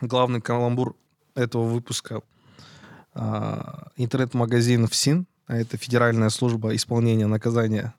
[0.00, 0.96] главный каламбур
[1.34, 2.22] этого выпуска.
[3.14, 7.94] А, Интернет-магазин ФСИН, а это Федеральная служба исполнения наказания.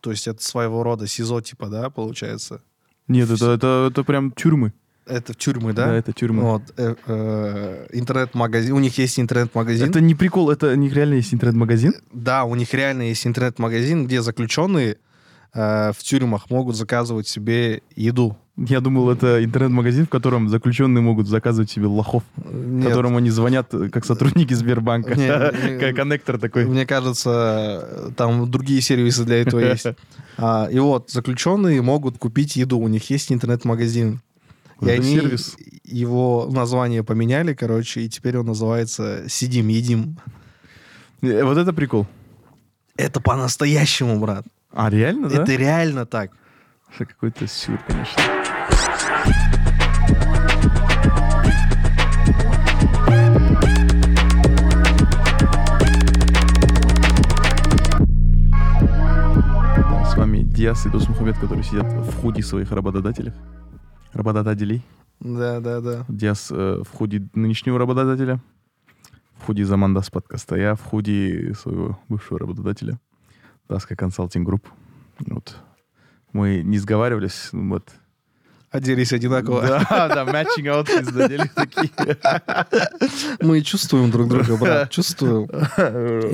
[0.00, 2.62] То есть это своего рода СИЗО типа, да, получается?
[3.08, 4.72] Нет, это, это, это прям тюрьмы.
[5.06, 5.86] Это тюрьмы, да?
[5.86, 6.42] Да, это тюрьмы.
[6.42, 8.72] Вот, э, э, интернет-магазин.
[8.72, 9.88] У них есть интернет-магазин.
[9.88, 11.94] Это не прикол, это у них реально есть интернет-магазин?
[12.12, 14.98] Да, у них реально есть интернет-магазин, где заключенные
[15.54, 18.36] э, в тюрьмах могут заказывать себе еду.
[18.56, 22.86] Я думал, это интернет-магазин, в котором заключенные могут заказывать себе лохов, Нет.
[22.86, 25.14] которым они звонят э, как сотрудники Сбербанка.
[25.14, 25.28] Не,
[25.80, 26.66] Как коннектор такой.
[26.66, 29.86] Мне кажется, там другие сервисы для этого есть.
[30.38, 34.22] А, и вот, заключенные могут купить еду, у них есть интернет-магазин.
[34.80, 35.56] И Это они сервис.
[35.84, 40.16] его название поменяли, короче, и теперь он называется «Сидим, едим».
[41.20, 42.06] Э, Вот это прикол.
[42.96, 44.44] Это по-настоящему, брат.
[44.74, 45.42] А, реально, да?
[45.42, 46.30] Это реально так.
[46.94, 48.22] Это какой-то сюр, конечно.
[60.06, 63.32] С вами Диас и Досмухамед, которые сидят в худи своих работодателей.
[64.14, 64.82] Работодателей.
[65.20, 66.04] Да, да, да.
[66.08, 68.40] Диас э, в худи нынешнего работодателя,
[69.36, 72.98] в худи Замандас подкаста, я в худи своего бывшего работодателя,
[73.71, 74.67] Таска Консалтинг Групп.
[75.19, 75.55] Вот.
[76.33, 77.89] Мы не сговаривались, ну вот.
[78.69, 79.61] Оделись одинаково.
[79.61, 81.89] Да, да, matching outfits надели такие.
[83.41, 85.47] Мы чувствуем друг друга, брат, чувствуем.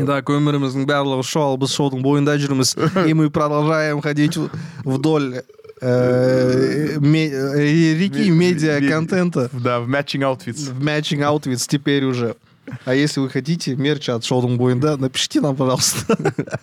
[0.04, 2.74] Итак, өміріміздің барлығы шоу біз шоудың бойында жүрміз
[3.08, 4.50] и мы продолжаем ходить в-
[4.84, 5.44] вдоль
[5.82, 10.72] э, ме- э, реки медиа-контента Да, в matching outfits.
[10.74, 12.36] в Matching Outfits теперь уже.
[12.85, 16.17] А если вы хотите мерч от шоудың бойында, напишите нам, пожалуйста.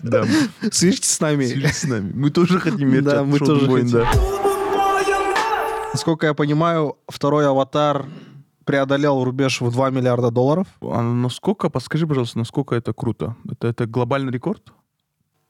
[0.04, 0.26] Да,
[0.72, 1.46] Свяжитесь с нами.
[1.46, 2.12] свяжитесь с нами.
[2.14, 3.92] Мы тоже хотим мерч Да, от мы Шоу тоже Boy, хотим.
[3.92, 4.12] да.
[5.94, 8.06] Насколько я понимаю, второй аватар
[8.66, 10.68] преодолел рубеж в 2 миллиарда долларов.
[10.82, 13.36] А насколько, подскажи, пожалуйста, насколько это круто?
[13.50, 14.74] Это, это глобальный рекорд?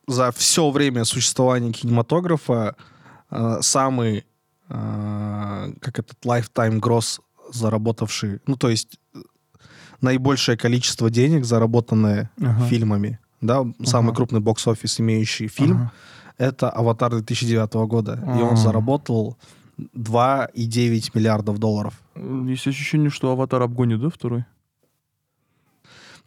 [0.07, 2.75] за все время существования кинематографа
[3.31, 4.23] э, самый,
[4.69, 7.19] э, как этот lifetime gross
[7.51, 8.99] заработавший, ну, то есть
[10.01, 12.65] наибольшее количество денег, заработанное Ага.
[12.65, 14.15] фильмами, да, самый Ага.
[14.17, 15.91] крупный бокс-офис имеющий фильм, Ага.
[16.37, 18.13] это «Аватар» 2009 года.
[18.35, 18.45] И А.
[18.45, 19.37] он заработал
[19.93, 21.93] 2,9 миллиардов долларов.
[22.15, 24.45] Есть ощущение, что аватар обгонит, да, второй?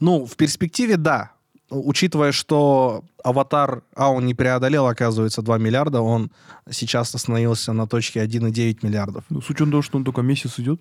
[0.01, 1.33] Ну, в перспективе, да.
[1.71, 6.31] Учитывая, что «Аватар», а он не преодолел, оказывается, 2 миллиарда, он
[6.71, 9.25] сейчас остановился на точке 1,9 миллиардов.
[9.29, 10.81] Ну, с учетом того, что он только месяц идет.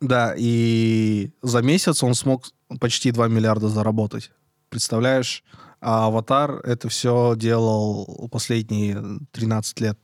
[0.00, 2.44] Да, и за месяц он смог
[2.80, 4.30] почти 2 миллиарда заработать.
[4.68, 5.42] Представляешь?
[5.80, 9.02] А «Аватар» это все делал последние
[9.32, 9.98] 13 лет.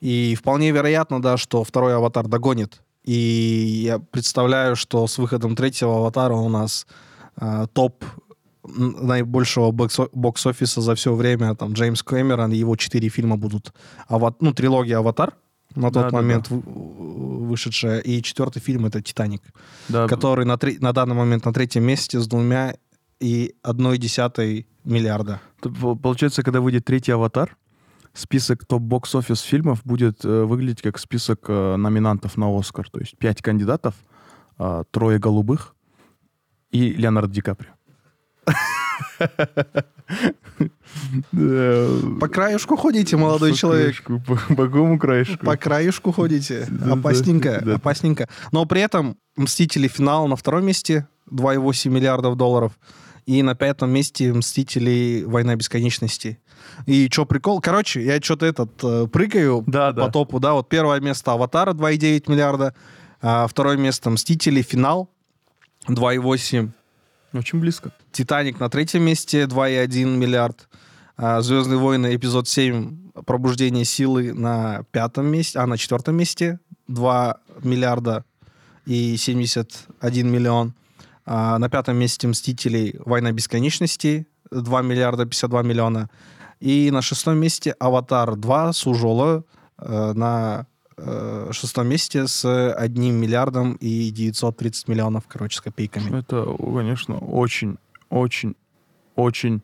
[0.00, 2.80] И вполне вероятно, да, что второй «Аватар» догонит.
[3.04, 6.86] И я представляю, что с выходом третьего «Аватара» у нас
[7.36, 8.04] а, топ
[8.64, 13.72] наибольшего бокс- бокс-офиса за все время, там, Джеймс Кэмерон, его четыре фильма будут,
[14.08, 15.34] ава- ну, трилогия «Аватар»,
[15.74, 16.16] на тот Да-да-да.
[16.16, 16.62] момент вы-
[17.46, 19.42] вышедшая, и четвертый фильм— это «Титаник»,
[19.88, 22.74] Да, который на, три- на данный момент на третьем месте с двумя
[23.20, 25.40] и одной десятой миллиарда.
[26.02, 27.56] Получается, когда выйдет третий аватар,
[28.14, 32.88] список топ-бокс-офис фильмов будет э, выглядеть как список э, номинантов на Оскар.
[32.90, 33.94] То есть пять кандидатов,
[34.58, 35.74] а, трое голубых
[36.70, 37.70] и Леонардо Ди Каприо.
[42.20, 44.02] По краюшку ходите, молодой человек.
[44.02, 44.22] краешку,
[44.54, 45.44] По какому краешку?
[45.46, 46.66] По краюшку ходите.
[46.90, 48.28] Опасненько, опасненько.
[48.52, 49.88] Но при этом «Мстители.
[49.88, 52.72] Финал» на втором месте, 2,8 миллиардов долларов.
[53.26, 55.22] И на пятом месте «Мстители.
[55.26, 56.38] Война бесконечности».
[56.86, 57.60] И что прикол?
[57.60, 60.10] Короче, я что-то этот э, прыгаю Да, по да.
[60.10, 62.74] топу, да, вот первое место «Аватара» 2,9 миллиарда,
[63.22, 64.62] а второе место «Мстители.
[64.62, 65.08] Финал»
[65.88, 66.70] 2,8
[67.32, 67.92] Очень близко.
[68.12, 70.68] Титаник на третьем месте 2,1 миллиард.
[71.16, 76.58] А, Звездные войны эпизод 7 Пробуждение силы на пятом месте, а на четвертом месте
[76.88, 78.24] 2 миллиарда
[78.86, 80.74] и 71 миллион.
[81.26, 86.10] А, на пятом месте Мстителей Война бесконечности 2 миллиарда 52 миллиона.
[86.60, 89.44] И на шестом месте Аватар 2 Сужола
[89.78, 90.66] э, на
[91.52, 96.18] шестом месте с 1 миллиардом и 930 миллионов, короче, с копейками.
[96.18, 98.54] Это, конечно, очень, очень,
[99.16, 99.62] очень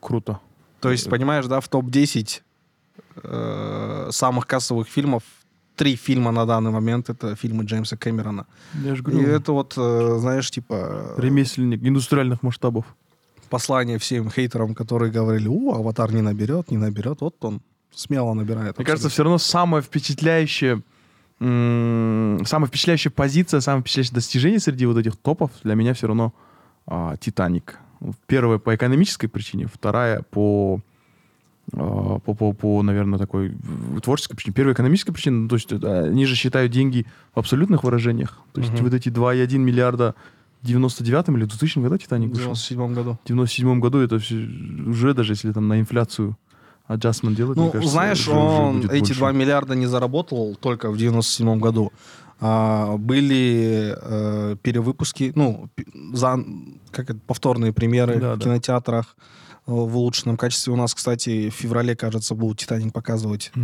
[0.00, 0.40] круто.
[0.80, 2.40] То есть, понимаешь, да, в топ-10
[3.22, 5.22] э, самых кассовых фильмов
[5.76, 8.46] три фильма на данный момент это фильмы Джеймса Кэмерона.
[8.84, 12.84] Я же И говорю, это вот, э, знаешь, типа ремесленник индустриальных масштабов.
[13.48, 17.20] послание всем хейтерам, которые говорили, о, аватар не наберет, не наберет.
[17.20, 17.62] Вот он
[17.94, 18.76] смело набирает.
[18.78, 20.82] Мне кажется, все равно самое впечатляющее
[21.42, 26.34] самая впечатляющая позиция, самое впечатляющее достижение среди вот этих топов для меня все равно
[26.86, 27.78] а, «Титаник».
[28.26, 30.80] Первая по экономической причине, вторая по
[31.72, 34.54] а, по, по, по, наверное, такой в- творческой причине.
[34.54, 38.38] Первая экономическая причина, ну, то есть это, они же считают деньги в абсолютных выражениях.
[38.52, 38.84] То есть Мгм.
[38.84, 40.14] вот эти 2,1 миллиарда
[40.60, 42.42] в 99-м или 2000 году В «Титаник» вышел?
[42.52, 43.18] 97 году.
[43.24, 44.34] В 97 году это все
[44.86, 46.36] уже, даже если там на инфляцию
[46.90, 49.14] adjustment делать, Ну, мне кажется, знаешь, он эти больше.
[49.14, 51.92] 2 миллиарда не заработал только в 97 году.
[52.42, 55.68] А, были э, перевыпуски, ну,
[56.12, 56.38] за,
[56.90, 58.44] как это, повторные премьеры Да, в да.
[58.44, 59.16] кинотеатрах
[59.66, 60.72] э, в улучшенном качестве.
[60.72, 63.60] У нас, кстати, в феврале, кажется, будут «Титаник» показывать э,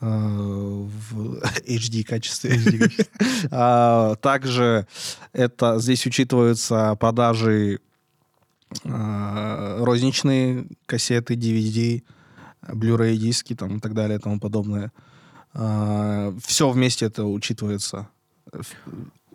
[0.00, 2.60] в HD качестве.
[3.50, 4.86] А, Также
[5.32, 7.80] это здесь учитываются продажи
[8.84, 12.02] э, розничные кассеты, DVD,
[12.66, 14.92] Blu-ray диски там и так далее и тому подобное.
[15.52, 18.08] Все вместе это учитывается.
[18.52, 18.60] э,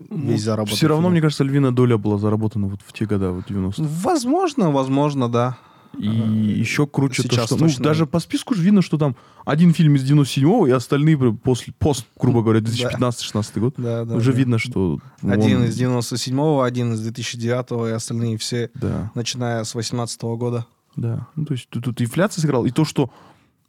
[0.10, 0.76] Весь заработок.
[0.78, 3.84] Все Ну, равно, мне кажется, львиная доля была заработана вот в те года, вот 90
[3.84, 5.58] Возможно, возможно, да.
[5.98, 7.56] И еще круче то, что...
[7.56, 11.72] Ну, даже по списку же видно, что там один фильм из 97-го, и остальные после,
[11.80, 13.76] пост, грубо говоря, 2015-16 год.
[13.78, 14.38] Да, да, Уже да.
[14.38, 15.00] видно, что...
[15.22, 20.66] Один он- из 97-го, один из 2009-го, и остальные все, Да, начиная с 18 года.
[20.96, 21.28] Да.
[21.36, 22.66] Ну, то есть тут, тут инфляция сыграла.
[22.66, 23.12] И то, что,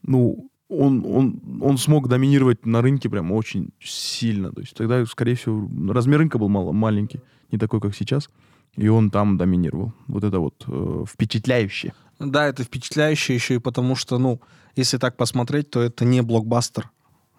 [0.03, 4.53] ну, он, он, он смог доминировать на рынке прям очень сильно.
[4.53, 7.21] То есть тогда, скорее всего, размер рынка был мало, маленький,
[7.53, 8.31] не такой, как сейчас.
[8.77, 9.93] И он там доминировал.
[10.07, 11.93] Вот это вот э, впечатляюще.
[12.19, 14.41] Да, это впечатляюще еще и потому, что, ну,
[14.75, 16.91] если так посмотреть, то это не блокбастер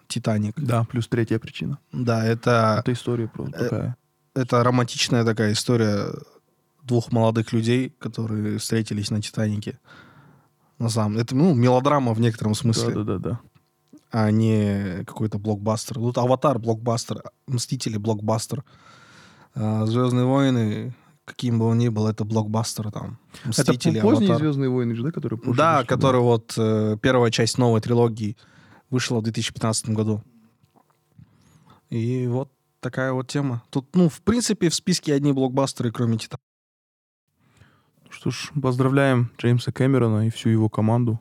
[0.08, 0.54] «Титаник».
[0.58, 1.78] Да, плюс третья причина.
[1.92, 3.96] Да, это, Это история просто э, такая.
[4.34, 6.06] это романтичная такая история
[6.88, 9.78] двух молодых людей, которые встретились на «Титанике».
[10.78, 13.40] На самом это, ну, мелодрама в некотором смысле, Да-да-да.
[14.10, 15.96] а не какой-то блокбастер.
[15.96, 18.64] Тут «Аватар»— блокбастер, «Мстители»— блокбастер,
[19.54, 20.94] а, «Звездные войны»,
[21.24, 23.18] каким бы он ни был, это блокбастер там.
[23.40, 24.38] Это «Мстители», поздние «Аватар».
[24.38, 28.36] Звездные войны же, да, которые позже Да, вышли, который вот э, первая часть новой трилогии
[28.88, 30.22] вышла в 2015 году.
[31.90, 32.50] И вот
[32.80, 33.62] такая вот тема.
[33.70, 36.38] Тут, ну, в принципе, в списке одни блокбастеры, кроме Титана.
[38.18, 41.20] Что ж, поздравляем Джеймса Кэмерона и всю его команду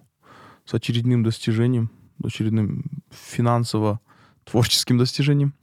[0.65, 1.91] с очередным достижением,
[2.23, 5.53] очередным финансово-творческим достижением.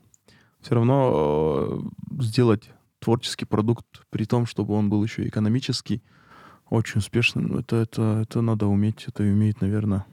[0.60, 1.82] Все равно
[2.12, 2.70] э, сделать
[3.00, 6.04] творческий продукт, при том, чтобы он был еще экономический,
[6.70, 9.06] очень успешным, ну, это, это, это надо уметь.
[9.08, 10.06] Это умеет, наверное,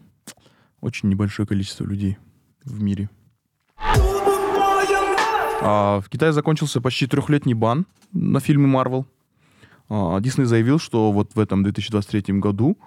[0.80, 2.18] очень небольшое количество людей
[2.64, 3.12] в мире.
[5.62, 9.06] А, в Китае закончился почти трехлетний бан на фильмы Marvel.
[9.94, 12.78] А, Дисней заявил, что вот в этом 2023 году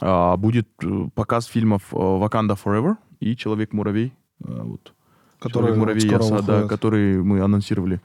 [0.00, 4.12] а, будет э, показ фильмов э, «Wakanda Forever» и «Человек-муравей».
[4.44, 4.92] А, Вот.
[5.40, 8.00] Который «Человек-муравей» скоро «Оса», да, который мы анонсировали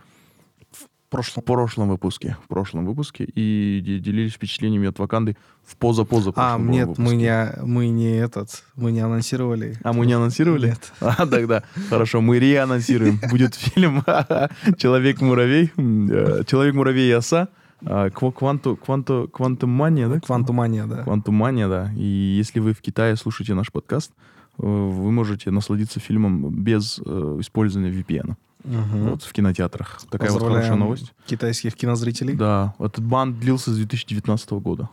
[0.71, 1.43] В прошлом.
[1.43, 2.37] в прошлом выпуске.
[2.43, 3.25] В прошлом выпуске.
[3.25, 7.03] И де- делились впечатлениями от «Ваканды» в поза-поза А, нет, выпуске.
[7.03, 9.75] мы не, мы не этот, мы не анонсировали.
[9.83, 10.69] А мы не анонсировали?
[10.69, 10.91] Нет.
[11.01, 13.19] А, тогда хорошо, мы реанонсируем.
[13.29, 14.03] Будет фильм
[14.77, 20.19] «Человек-муравей», э, «Человек-муравей и оса», а, «Кванту, кванту, квантумания», да?
[20.19, 21.03] Квантумания, да.
[21.03, 21.91] Квантумания, да.
[21.95, 22.03] И
[22.37, 24.11] если вы в Китае слушаете наш подкаст,
[24.57, 28.35] э, вы можете насладиться фильмом без э, использования VPN.
[28.63, 29.09] Мгм.
[29.09, 30.01] Вот в кинотеатрах.
[30.09, 31.13] Такая вот хорошая новость.
[31.25, 32.35] Китайских кинозрителей.
[32.35, 34.89] Да, этот бан длился с 2019 года.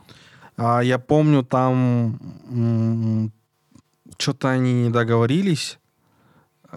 [0.55, 2.19] А, я помню, там
[4.17, 5.79] что-то они не договорились.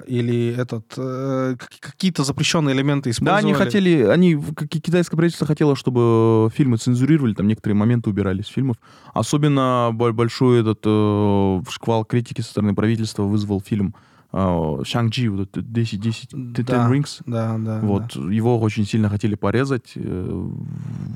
[0.06, 3.44] Или этот э, как- какие-то запрещенные элементы Да, использовали.
[3.44, 8.40] они хотели, они, в- ки- китайское правительство хотело, чтобы фильмы цензурировали, там некоторые моменты убирали
[8.42, 8.76] из фильмов.
[9.14, 13.94] Особенно бо- большой этот э, шквал критики со стороны правительства вызвал фильм
[14.32, 17.20] э, Шанг-Чи, вот этот 10, 10, Ten Да, Rings.
[17.26, 17.80] Да, да.
[17.80, 19.92] Вот, его очень сильно хотели порезать.
[19.96, 20.00] э,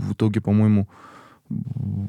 [0.08, 0.88] В итоге, по-моему,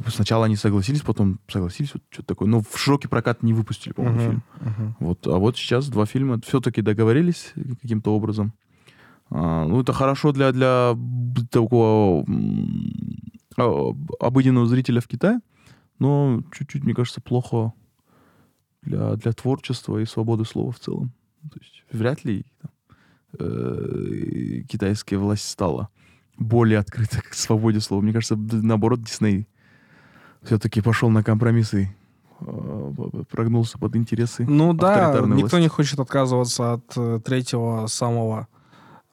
[0.08, 2.48] сначала они согласились, потом согласились, вот что-то такое.
[2.48, 4.44] Но в широкий прокат не выпустили, по-моему, Мгм, фильм.
[4.62, 4.96] мгм.
[5.00, 8.54] Вот, а вот сейчас два фильма все-таки договорились каким-то образом.
[9.30, 10.96] А, ну, это хорошо для, для
[11.52, 12.26] такого
[13.58, 15.40] а, обыденного зрителя в Китае,
[16.00, 17.74] но чуть-чуть, мне кажется, плохо
[18.84, 21.12] для, для творчества и свободы слова в целом.
[21.52, 22.72] То есть вряд ли там,
[23.40, 25.90] э, китайская власть стала
[26.38, 28.02] более открыта к свободе слова.
[28.02, 29.48] Мне кажется, наоборот, Дисней
[30.44, 31.96] все-таки пошел на компромиссы,
[32.42, 32.92] э,
[33.30, 35.56] прогнулся под интересы Ну да, никто власти.
[35.56, 38.48] не хочет отказываться от э, третьего самого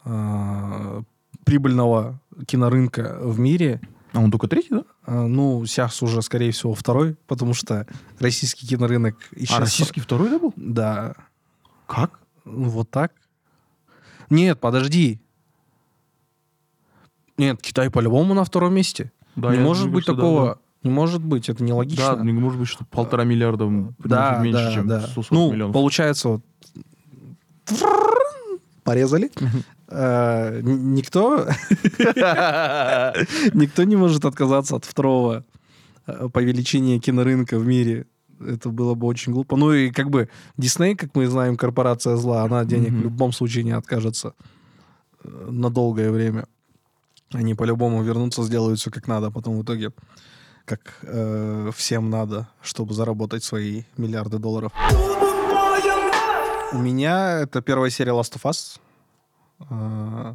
[0.05, 1.03] э,
[1.45, 3.81] прибыльного кинорынка в мире.
[4.13, 4.85] А он только третий, да?
[5.07, 7.87] Э, ну, сейчас уже, скорее всего, второй, потому что
[8.19, 9.55] российский кинорынок еще...
[9.55, 10.53] А российский второй да был?
[10.57, 11.15] Да,
[11.87, 12.21] Как?
[12.45, 13.13] ну, вот так.
[14.29, 15.22] Нет, подожди.
[17.43, 19.11] Нет, Китай по-любому на втором месте.
[19.37, 20.59] Да, не может думаю, быть да, такого.
[20.85, 22.17] Не может быть, это нелогично.
[22.17, 25.01] Да, не может быть, что полтора миллиарда м, да, меньше, да, чем да.
[25.01, 25.75] 140 Ну, миллионов.
[25.75, 26.43] получается, вот
[28.85, 29.31] порезали.
[29.89, 31.47] Э, Никто,
[33.55, 35.45] никто не может отказаться от второго
[36.07, 38.07] э, по величине кинорынка в мире.
[38.41, 39.57] Это было бы очень глупо.
[39.57, 43.65] Ну и как бы Дисней, как мы знаем, корпорация зла, она денег в любом случае
[43.65, 44.35] не откажется
[45.23, 46.47] э, на долгое время.
[47.33, 49.93] Они по-любому вернутся, сделают все как надо, а потом в итоге
[50.65, 54.73] как э, всем надо, чтобы заработать свои миллиарды долларов.
[56.73, 58.79] У меня это первая серия Last of Us.
[59.71, 60.35] Э,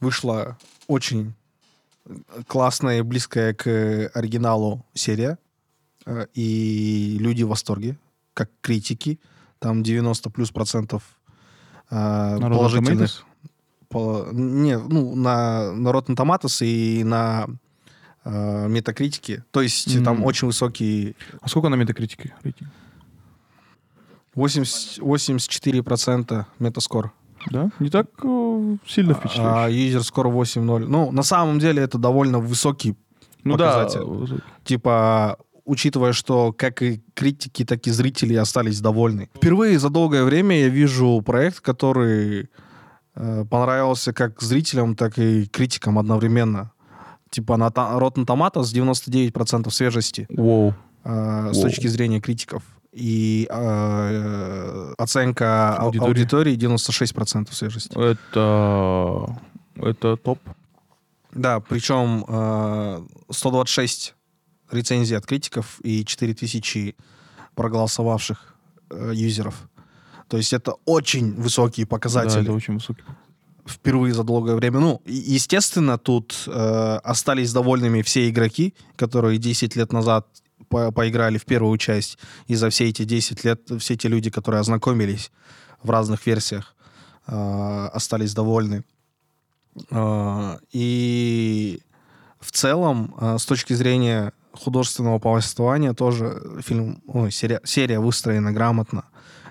[0.00, 0.58] Вышла
[0.88, 1.34] очень
[2.46, 5.38] классная и близкая к оригиналу серия.
[6.06, 7.98] Э, И люди в восторге,
[8.34, 9.18] как критики.
[9.58, 11.02] Там 90 плюс процентов
[11.90, 13.25] э, положительных.
[13.96, 17.46] По- не, ну, на, на Rotten Tomatoes и на
[18.24, 19.44] э, метакритике.
[19.50, 20.24] То есть там Мгм.
[20.26, 22.70] очень высокий А сколько на метакритике рейтинг?
[24.34, 27.12] 80, 84% метаскор.
[27.50, 27.70] Да?
[27.78, 29.74] Не так э, сильно А впечатляет.
[29.74, 30.86] юзер скоро 8.0.
[30.88, 32.96] Ну, на самом деле это довольно высокий
[33.44, 34.00] ну да, показатель.
[34.04, 34.42] высокий.
[34.64, 39.28] Типа, учитывая, что как и критики, так и зрители остались довольны.
[39.36, 42.46] Впервые за долгое время я вижу проект, который э,
[43.50, 46.70] понравился как зрителям, так и критикам одновременно.
[47.30, 50.74] Типа на Rotten Tomatoes 99% свежести Воу.
[51.04, 51.62] э, с Воу.
[51.64, 52.62] точки зрения критиков.
[52.92, 56.08] И э, оценка ау- Аудитории.
[56.08, 57.98] аудитории 96% свежести.
[57.98, 59.36] Это...
[59.76, 60.38] Это топ.
[61.32, 64.14] Да, причем э, 126
[64.70, 66.96] рецензий от критиков и 4000
[67.54, 68.54] проголосовавших
[68.90, 69.68] э, юзеров.
[70.28, 73.02] То есть это очень высокие Да, показатели это очень высокий.
[73.66, 74.80] впервые за долгое время.
[74.80, 80.26] Ну, естественно, тут э, остались довольными все игроки, которые 10 лет назад
[80.68, 82.18] по- поиграли в первую часть,
[82.48, 85.30] и за все эти 10 лет все те люди, которые ознакомились
[85.82, 86.74] в разных версиях,
[87.28, 88.82] э, остались довольны.
[89.90, 91.80] Э, и
[92.40, 99.04] в целом, э, с точки зрения художественного повествования, тоже фильм, ой, серия, серия выстроена грамотно.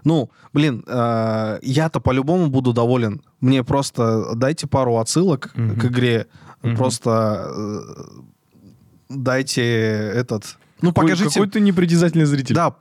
[0.04, 3.22] Ну, блин, э, я-то по-любому буду доволен.
[3.42, 5.80] Мне просто дайте пару отсылок Мгм.
[5.80, 6.28] к игре.
[6.62, 6.76] Мгм.
[6.76, 7.82] Просто э,
[9.10, 10.58] дайте этот...
[10.82, 11.30] Ну, Какой- покажите...
[11.34, 12.54] Какой ты непритязательный зритель.
[12.54, 12.72] Да,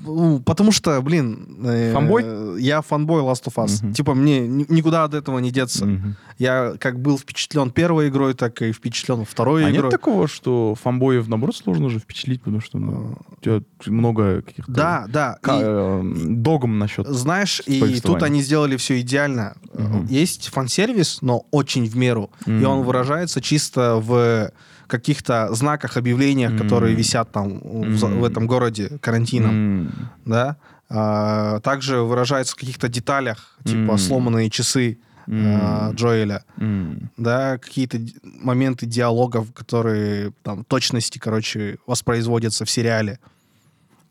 [0.44, 1.58] потому что, блин...
[1.64, 2.60] э, Фанбой?
[2.60, 3.82] Я фанбой Last of Us.
[3.84, 3.92] Мгм.
[3.94, 5.86] Типа мне ни- никуда от этого не деться.
[5.86, 6.16] Мгм.
[6.38, 9.90] Я как был впечатлен первой игрой, так и впечатлен второй А нет игрой.
[9.92, 15.06] такого, что фанбоев, наоборот, сложно же впечатлить, потому что ну, у тебя много каких-то Да,
[15.08, 15.38] да.
[15.44, 17.06] и- э, догм насчет.
[17.06, 19.54] Знаешь, и тут они сделали все идеально.
[19.72, 20.06] Мгм.
[20.06, 22.30] Есть фан-сервис, но очень в меру.
[22.46, 22.66] И Мгм.
[22.66, 24.50] он выражается чисто в
[24.86, 26.98] каких-то знаках, объявлениях, которые Мгм.
[26.98, 28.24] висят там в, за- в Мгм.
[28.24, 29.54] этом городе карантином.
[29.54, 30.56] М, Да?
[30.90, 33.98] А, также выражается в каких-то деталях, типа Мгм.
[33.98, 36.44] сломанные часы м, а, Джоэля.
[36.58, 37.10] м.
[37.16, 43.18] Да, какие-то моменты диалогов, которые там точности, короче, воспроизводятся в сериале.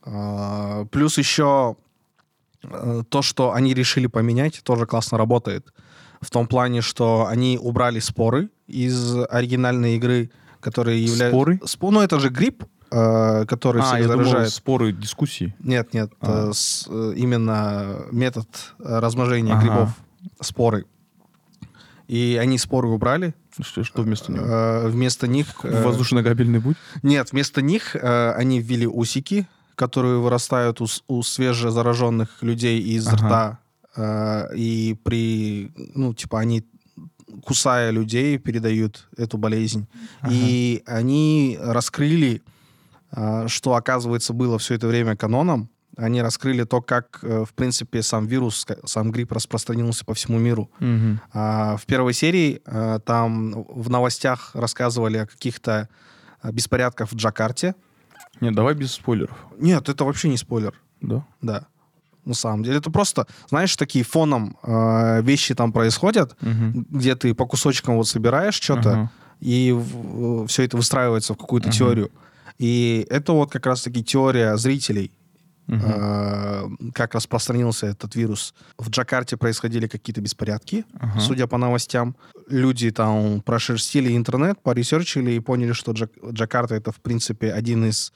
[0.05, 1.75] А, Плюс еще
[2.65, 5.73] э, то, что они решили поменять, тоже классно работает.
[6.21, 10.31] В том плане, что они убрали споры из оригинальной игры,
[10.63, 11.29] которые являются...
[11.29, 11.59] Споры?
[11.65, 14.53] Спо- Ну, это же грипп, э, который А, всех я думал, заражает.
[14.53, 15.53] споры, дискуссии.
[15.59, 16.49] Нет, нет, А.
[16.49, 18.47] э, с- э, именно метод
[18.79, 19.61] размножения Ага.
[19.61, 19.89] грибов,
[20.41, 20.85] споры.
[22.07, 23.33] И они споры убрали.
[23.61, 24.33] Что, что вместо?
[24.33, 25.47] Э, Вместо них...
[25.63, 26.77] Воздушно-кабельный путь?
[27.03, 33.59] Нет, вместо них они ввели усики, которые вырастают у, у свежезараженных людей из Ага.
[33.95, 34.49] рта.
[34.55, 35.71] И при...
[35.95, 36.63] Ну, типа, они,
[37.43, 39.87] кусая людей, передают эту болезнь.
[40.29, 42.41] И они раскрыли,
[43.11, 45.69] э, что, оказывается, было все это время каноном.
[45.95, 50.69] Они раскрыли то, как, э, в принципе, сам вирус, сам грипп распространился по всему миру.
[51.33, 55.87] А, В первой серии э, там в новостях рассказывали о каких-то
[56.43, 57.75] беспорядках в Джакарте.
[58.41, 59.37] Нет, давай без спойлеров.
[59.59, 61.25] Нет, это вообще не спойлер, Да?
[61.41, 61.67] да.
[62.25, 66.85] На самом деле, это просто, знаешь, такие фоном э, вещи там происходят, Мгм.
[66.89, 69.11] где ты по кусочкам вот собираешь что-то, Ага.
[69.41, 69.77] и
[70.47, 71.77] все это выстраивается в какую-то Мгм.
[71.77, 72.11] теорию.
[72.59, 75.11] И это вот как раз-таки теория зрителей,
[75.67, 75.81] Мгм.
[75.85, 78.53] э, как распространился этот вирус.
[78.77, 81.19] В Джакарте происходили какие-то беспорядки, Ага.
[81.19, 82.15] судя по новостям.
[82.49, 88.13] Люди там прошерстили интернет, поресерчили и поняли, что Джак- Джакарта это, в принципе, один из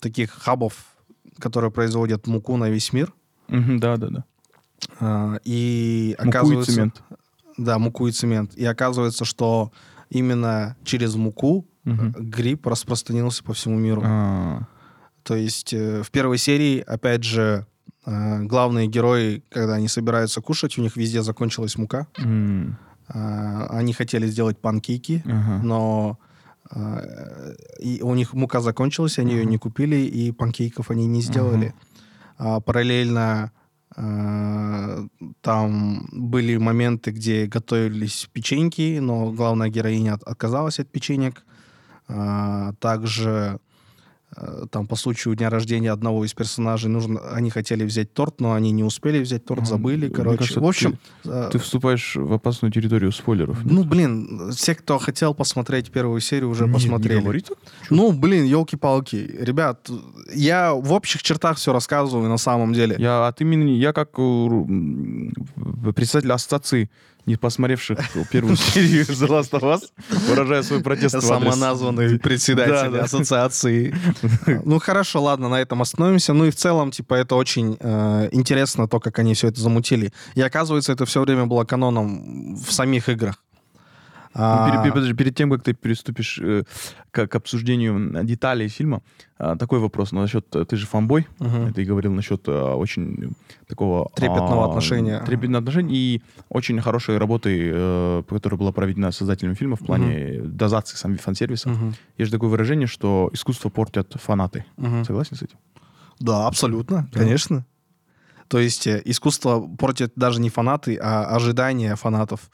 [0.00, 0.74] таких хабов,
[1.38, 3.12] которые производят муку на весь мир.
[3.50, 4.24] Мгм, Да, да, да.
[5.00, 6.72] А, И Муку и оказывается...
[6.72, 7.02] цемент.
[7.58, 8.54] Да, муку и цемент.
[8.54, 9.70] И оказывается, что
[10.08, 12.14] именно через муку Мгм.
[12.16, 14.02] э, грипп распространился по всему миру.
[14.04, 14.62] А,
[15.22, 17.66] То есть э, в первой серии, опять же,
[18.06, 22.06] э, главные герои, когда они собираются кушать, у них везде закончилась мука.
[23.08, 25.60] А, Они хотели сделать панкейки, ага.
[25.62, 26.18] но
[27.80, 31.74] и у них мука закончилась, они ее не купили, и панкейков они не сделали.
[31.74, 31.89] А
[32.60, 33.52] параллельно
[33.96, 35.06] э,
[35.40, 41.44] там были моменты, где готовились печеньки, но главная героиня от- отказалась от печенек.
[42.12, 43.60] А, также
[44.70, 48.70] там по случаю дня рождения одного из персонажей нужно, они хотели взять торт, но они
[48.70, 50.38] не успели взять торт, забыли, Мне короче.
[50.38, 53.58] кажется, в общем, э, Ты вступаешь в опасную территорию спойлеров.
[53.64, 57.20] ну блин, все, кто хотел посмотреть первую серию, уже Не- не посмотрели.
[57.20, 57.58] говори так.
[57.90, 59.16] Ну, блин, елки-палки.
[59.40, 59.90] Ребят,
[60.32, 62.96] я в общих чертах все рассказываю на самом деле.
[62.98, 66.88] Я от имени, я как э, председатель ассоциации
[67.26, 67.98] не посмотревших
[68.30, 69.82] первую серию The Last of Us,
[70.28, 71.20] выражаю свой протест.
[71.20, 73.04] Самоназванный председатель Да, да.
[73.04, 73.94] ассоциации.
[74.64, 76.32] Ну хорошо, ладно, на этом остановимся.
[76.32, 80.12] Ну и в целом, типа, это очень э, интересно, то, как они все это замутили.
[80.34, 83.36] И оказывается, это все время было каноном в самих играх.
[84.32, 86.62] Ну, А, пере- пере- подожди, перед тем, как ты переступишь э,
[87.10, 89.02] к, к обсуждению деталей фильма,
[89.38, 91.72] а, такой вопрос ну, насчет, э, ты же фанбой, мгм.
[91.72, 93.34] ты говорил насчет а, очень
[93.66, 94.08] такого...
[94.14, 95.18] Трепетного а, отношения.
[95.26, 100.96] Трепетного отношения и очень хорошей работы, э, которая была проведена создателями фильма в плане дозации
[100.96, 101.72] самих фан-сервисов.
[101.72, 101.94] Мгм.
[102.16, 104.64] Есть же такое выражение, что искусство портят фанаты.
[104.76, 105.04] Мгм.
[105.04, 105.56] Согласен с этим?
[106.20, 107.18] Да, абсолютно, Да.
[107.18, 107.64] конечно.
[108.46, 112.48] То есть э, искусство портит даже не фанаты, а ожидания фанатов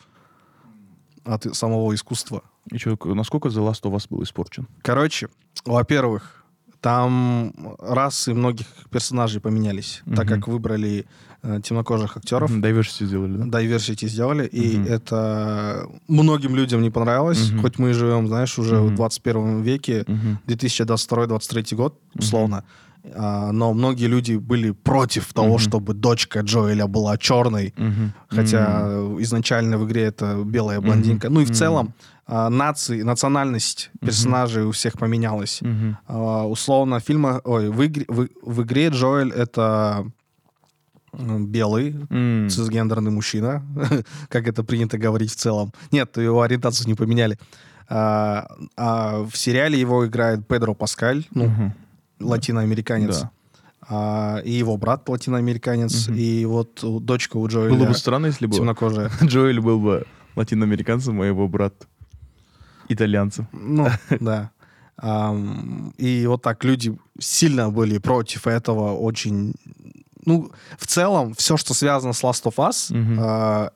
[1.26, 2.42] от и- самого искусства.
[2.70, 4.66] И к- насколько The Last of Us был испорчен?
[4.82, 5.28] Короче,
[5.64, 6.44] во-первых,
[6.80, 10.34] там расы многих персонажей поменялись, так Мгм.
[10.34, 11.04] как выбрали
[11.42, 12.50] э, темнокожих актеров.
[12.50, 13.60] Diversity сделали, да?
[13.60, 14.86] Diversity сделали, и Мгм.
[14.88, 17.60] это многим людям не понравилось, Мгм.
[17.62, 18.88] хоть мы и живем, знаешь, уже Мгм.
[18.88, 20.38] в 21 веке, Мгм.
[20.46, 22.56] 2022-2023 год, условно.
[22.56, 22.64] А,
[23.14, 25.58] но многие люди были против того, Мгм.
[25.58, 28.12] чтобы дочка Джоэля была черной, Мгм.
[28.28, 29.22] хотя М.
[29.22, 31.28] изначально в игре это белая блондинка.
[31.30, 31.54] Ну и в Мгм.
[31.54, 31.94] целом
[32.28, 35.62] а, нации, национальность персонажей у всех поменялась.
[35.62, 35.96] Мгм.
[36.08, 40.04] А, условно, фильма, ой, в игре, в, в игре Джоэль это
[41.14, 42.48] белый М.
[42.50, 43.62] цисгендерный мужчина,
[44.28, 45.72] как это принято говорить в целом.
[45.92, 47.38] Нет, его ориентацию не поменяли.
[47.88, 51.72] А, а в сериале его играет Педро Паскаль, ну, Мгм.
[52.20, 53.20] Латиноамериканец.
[53.22, 53.30] Да.
[53.88, 56.16] А, и его брат латиноамериканец, Мгм.
[56.18, 59.10] и вот у- дочка у Джоэля Было бы странно, если бы темнокожая.
[59.22, 61.74] Джоэль был бы латиноамериканцем, а его брат
[62.88, 63.48] итальянцем.
[63.52, 63.88] Ну,
[64.20, 64.50] да.
[64.98, 69.54] Ам, и вот так люди сильно были против этого, очень...
[70.24, 73.70] Ну, в целом, все, что связано с Last of Us, а,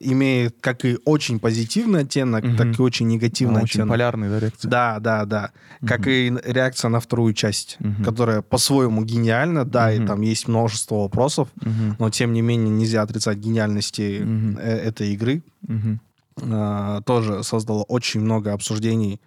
[0.00, 2.56] имеет как и очень позитивный оттенок, Мгм.
[2.56, 3.90] так и очень негативный А, очень оттенок.
[3.90, 4.68] полярный, да, реакция?
[4.70, 5.50] Да, да, да.
[5.86, 6.08] Как Мгм.
[6.10, 8.04] и реакция на вторую часть, Мгм.
[8.04, 10.06] которая по-своему гениальна, да, и Мгм.
[10.08, 11.96] там есть множество вопросов, Мгм.
[11.98, 14.26] но тем не менее нельзя отрицать гениальности
[14.58, 15.42] э, этой игры.
[15.62, 16.00] Мгм.
[16.42, 19.20] А, тоже создало очень много обсуждений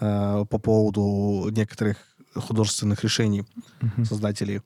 [0.00, 1.96] а, по поводу некоторых
[2.34, 3.44] художественных решений
[3.82, 4.04] Мгм.
[4.06, 4.62] создателей.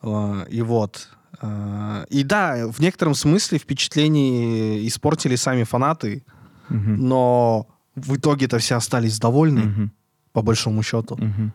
[0.00, 1.08] А, И вот.
[1.40, 6.24] А, И да, в некотором смысле впечатление испортили сами фанаты,
[6.68, 7.08] Мгм.
[7.08, 9.92] но в итоге-то все остались довольны, Мгм.
[10.32, 11.16] по большому счету.
[11.16, 11.52] Мгм.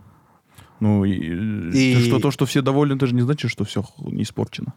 [0.80, 3.84] Ну, и, И- то, что, то, что все довольны, это же не значит, что все
[4.00, 4.74] не испорчено.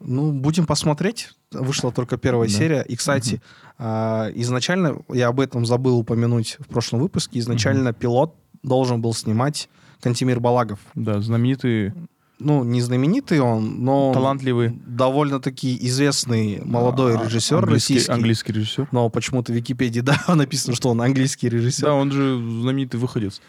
[0.00, 1.30] Ну, будем посмотреть.
[1.50, 2.54] Вышла только первая Да.
[2.54, 2.82] серия.
[2.82, 3.40] И, кстати,
[3.78, 9.68] а, изначально, я об этом забыл упомянуть в прошлом выпуске, изначально пилот должен был снимать
[10.00, 10.78] Кантимир Балагов.
[10.94, 11.92] Да, знаменитый,
[12.40, 18.12] Ну, не знаменитый он, но он талантливый довольно-таки известный молодой а, режиссер английский, российский.
[18.12, 18.88] английский режиссер.
[18.92, 21.84] Но почему-то в Википедии, да, написано, что он английский режиссер.
[21.86, 23.40] Да, он же знаменитый выходец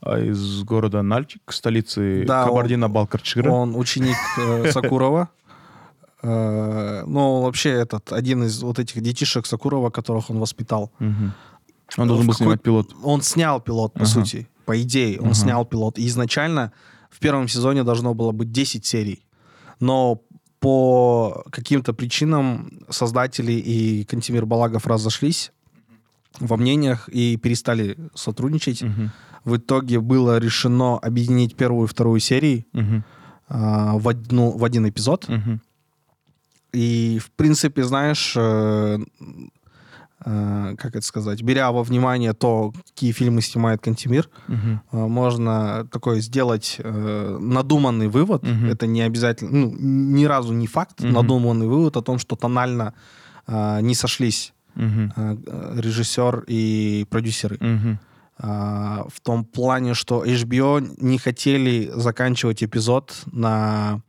[0.00, 3.50] а, из города Нальчик, столицы Да, он- Кабардино-Балкарчира.
[3.50, 5.28] Он ученик э, Сакурова.
[6.22, 10.90] Э, Ну, вообще, этот один из вот этих детишек Сакурова, которых он воспитал.
[11.00, 12.94] Он должен был какой- снимать пилот.
[13.02, 14.08] Он снял пилот, по Ага.
[14.08, 14.48] сути.
[14.64, 15.34] По идее, он Ага.
[15.34, 15.98] снял пилот.
[15.98, 16.72] И изначально
[17.16, 19.22] в первом сезоне должно было быть 10 серий.
[19.80, 20.20] Но
[20.60, 25.50] по каким-то причинам создатели и Кантимир Балагов разошлись
[26.40, 28.82] во мнениях и перестали сотрудничать.
[28.82, 29.12] Мгм.
[29.44, 33.04] В итоге было решено объединить первую и вторую серии Мгм.
[33.48, 35.26] а, в, одну, в один эпизод.
[35.28, 35.62] Мгм.
[36.74, 38.98] И, в принципе, знаешь, э,
[40.18, 44.80] как это сказать, беря во внимание то, какие фильмы снимает Кантимир, Мгм.
[44.92, 48.42] э, можно такой сделать э, надуманный вывод.
[48.42, 48.66] Мгм.
[48.66, 51.12] Это не обязательно, ну, ни разу не факт, Мгм.
[51.12, 52.94] надуманный вывод о том, что тонально
[53.46, 55.12] э, не сошлись Мгм.
[55.16, 57.58] э, э, режиссер и продюсеры.
[57.60, 57.98] Мгм.
[58.38, 64.00] А, в том плане, что HBO не хотели заканчивать эпизод на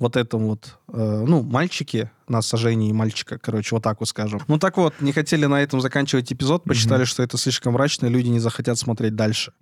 [0.00, 4.40] вот этом вот, э, ну, мальчике, на сожжении мальчика, короче, вот так вот скажем.
[4.48, 8.08] Ну так вот, не хотели на этом заканчивать эпизод, посчитали, что это слишком мрачно, и
[8.08, 9.52] люди не захотят смотреть дальше.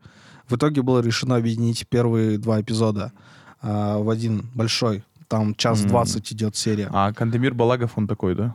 [0.49, 3.13] В итоге было решено объединить первые два эпизода
[3.61, 5.05] а, в один большой.
[5.27, 6.89] Там час двадцать идет серия.
[6.91, 8.55] А Кантемир Балагов, он такой, да?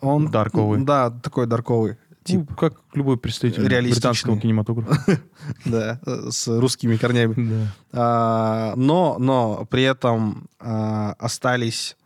[0.00, 0.82] Он дарковый.
[0.82, 1.96] Да, такой дарковый.
[2.28, 5.20] Ну, как любой представитель британского кинематографа.
[5.64, 5.98] Да,
[6.30, 7.34] с русскими корнями.
[7.36, 7.66] Да.
[7.92, 11.96] А, но, но при этом а, остались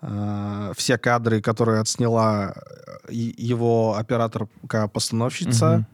[0.00, 2.54] а, все кадры, которые отсняла
[3.08, 5.86] э, его операторка-постановщица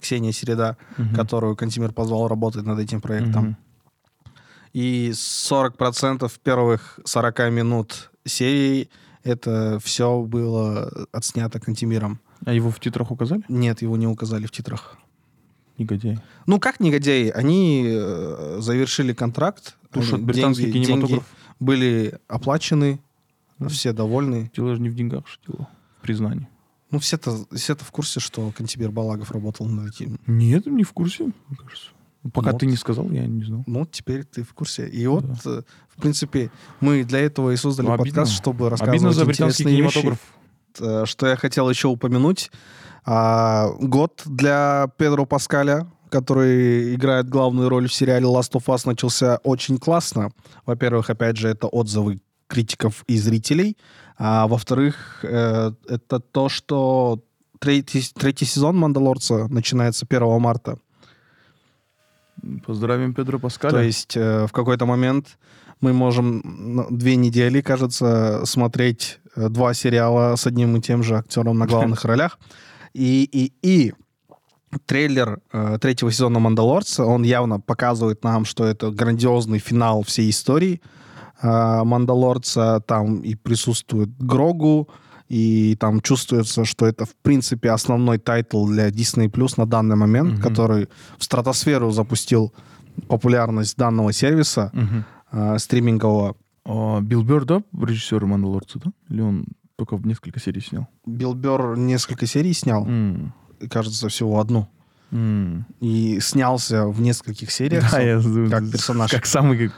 [0.00, 0.76] Ксения Середа,
[1.14, 3.56] которую Кантимир позвал работать над этим проектом.
[4.72, 8.90] И 40% первых 40 минут серии
[9.24, 12.20] это все было отснято Кантимиром.
[12.44, 13.42] А его в титрах указали?
[13.48, 14.98] Нет, его не указали в титрах.
[15.78, 16.18] Негодяй.
[16.46, 17.28] Ну, как негодяи?
[17.30, 19.76] Они э, завершили контракт.
[19.90, 21.24] Тушат британский деньги- деньги кинематограф.
[21.60, 23.00] были оплачены,
[23.58, 23.68] Мгм.
[23.70, 24.50] все довольны.
[24.54, 25.68] Дело же не в деньгах, что дело.
[25.98, 26.48] В признании.
[26.90, 30.18] Ну, все-то все в курсе, что Кантибер Балагов работал над этим.
[30.26, 31.90] Нет, не в курсе, мне кажется.
[32.32, 32.60] Пока Вот.
[32.60, 33.62] ты не сказал, я не знал.
[33.66, 34.88] Ну, теперь ты в курсе.
[34.88, 35.34] И вот, Да.
[35.46, 35.62] э,
[35.94, 38.10] в принципе, мы для этого и создали Ну, обидно.
[38.22, 39.94] подкаст, чтобы рассказывать Обидно за британский интересные вещи.
[40.00, 40.18] кинематограф.
[40.18, 40.45] Э,
[40.76, 42.50] Что я хотел еще упомянуть.
[43.04, 49.36] А, год для Педро Паскаля, который играет главную роль в сериале Last of Us, начался
[49.44, 50.30] очень классно.
[50.64, 53.76] Во-первых, опять же, это отзывы критиков и зрителей.
[54.18, 57.22] А во-вторых, э, это то, что
[57.58, 60.78] третий, третий сезон «Мандалорца» начинается 1 марта.
[62.64, 63.72] Поздравим Педро Паскаля.
[63.72, 65.38] То есть э, в какой-то момент
[65.80, 71.58] мы можем две недели, кажется, смотреть э, два сериала с одним и тем же актером
[71.58, 72.38] на главных ролях.
[72.94, 73.92] И, и, и
[74.86, 80.80] трейлер э, третьего сезона «Мандалорца», он явно показывает нам, что это грандиозный финал всей истории
[81.42, 82.80] э, «Мандалорца».
[82.86, 84.88] Там и присутствует Грогу,
[85.28, 90.34] и там чувствуется, что это, в принципе, основной title для Disney Plus на данный момент,
[90.34, 90.42] Мгм.
[90.42, 92.52] который в стратосферу запустил
[93.08, 95.04] популярность данного сервиса Мгм.
[95.36, 96.36] Э, стримингового.
[96.64, 98.90] А, Билл Бёрр, да, режиссер Мандалорца, да?
[99.10, 99.46] Или он
[99.76, 100.88] только в несколько серий снял?
[101.06, 103.32] Билл Бёрр несколько серий снял, М.
[103.70, 104.66] кажется, всего одну.
[105.12, 105.66] М.
[105.80, 107.88] И снялся в нескольких сериях.
[107.92, 108.20] Да, я
[108.50, 109.10] как персонаж.
[109.10, 109.72] Как самый как,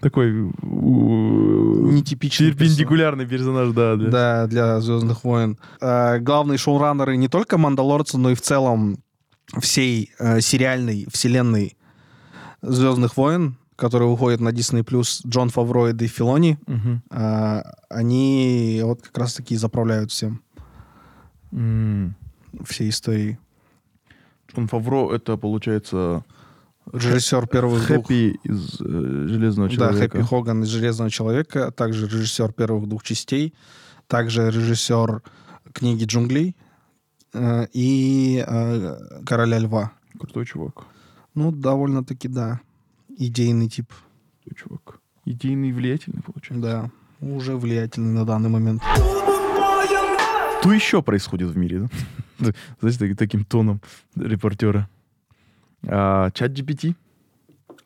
[0.00, 3.94] такой Нетипичный перпендикулярный персонаж, да.
[3.94, 4.12] персонаж.
[4.12, 4.42] да.
[4.42, 5.58] Да, для Звездных войн.
[5.80, 8.98] Э, главные шоураннеры не только Мандалорца, но и в целом
[9.60, 11.76] всей э, сериальной вселенной
[12.60, 17.00] Звездных войн, которые выходят на Disney Plus, Джон Фавро и Филони, Мгм.
[17.10, 20.42] э, они вот как раз таки заправляют всем,
[21.52, 22.16] М.
[22.64, 23.38] всей историей.
[24.52, 26.24] Джон Фавро, это, получается,
[26.92, 30.16] Режиссер первых двух Хэппи из э, «Железного Да, человека».
[30.16, 33.54] Хэппи Хоган из «Железного человека», а также режиссер первых двух частей,
[34.06, 35.22] также режиссер
[35.72, 36.56] книги «Джунглей»
[37.34, 39.92] э, и э, «Короля льва».
[40.18, 40.86] Крутой чувак.
[41.34, 42.60] Ну, довольно-таки, да,
[43.18, 43.92] идейный тип,
[44.44, 45.00] Крутой чувак.
[45.24, 46.62] Идейный и влиятельный, получается.
[46.62, 48.82] да, уже влиятельный на данный момент.
[50.60, 51.88] Что еще происходит в мире,
[52.38, 52.52] да?
[52.80, 53.80] Знаете, так- таким тоном
[54.16, 54.88] репортера.
[55.86, 56.94] А, чат GPT.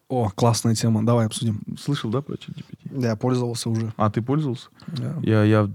[0.08, 1.60] О, классная тема, давай обсудим.
[1.78, 3.02] Слышал, да, про чат GPT?
[3.02, 3.92] Я пользовался уже.
[3.96, 4.68] А, ты пользовался?
[4.86, 5.16] Да.
[5.22, 5.70] Я, я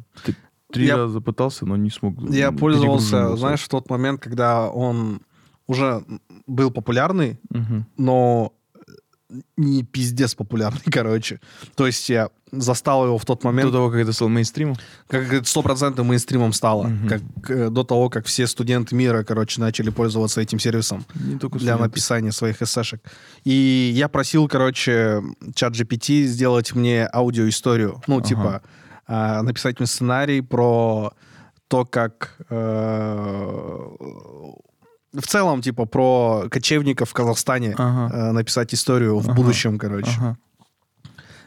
[0.72, 2.20] три Я- раза пытался, но не смог.
[2.30, 5.22] Я пользовался, знаешь, в тот момент, когда он
[5.68, 6.04] уже
[6.48, 7.40] был популярный.
[7.50, 7.86] Мгм.
[7.98, 8.54] но
[9.58, 11.40] не пиздец популярный, короче.
[11.76, 14.78] То есть я застал его в тот момент, До того, как это стало мейнстримом.
[15.10, 17.08] как это сто процентов мейнстримом стало, Мгм.
[17.10, 21.60] как э, до того, как все студенты мира, короче, начали пользоваться этим сервисом Не только
[21.60, 21.84] для студенты.
[21.84, 23.02] написания своих эсэшек.
[23.44, 25.22] И я просил, короче,
[25.56, 28.26] чат GPT сделать мне аудиоисторию, ну, Ага.
[28.28, 28.62] типа
[29.08, 31.12] а, написать мне сценарий про
[31.68, 33.88] то, как э,
[35.14, 38.14] в целом, типа, про кочевников в Казахстане Ага.
[38.16, 39.36] э, написать историю в Ага.
[39.36, 40.12] будущем, короче.
[40.20, 40.38] Ага.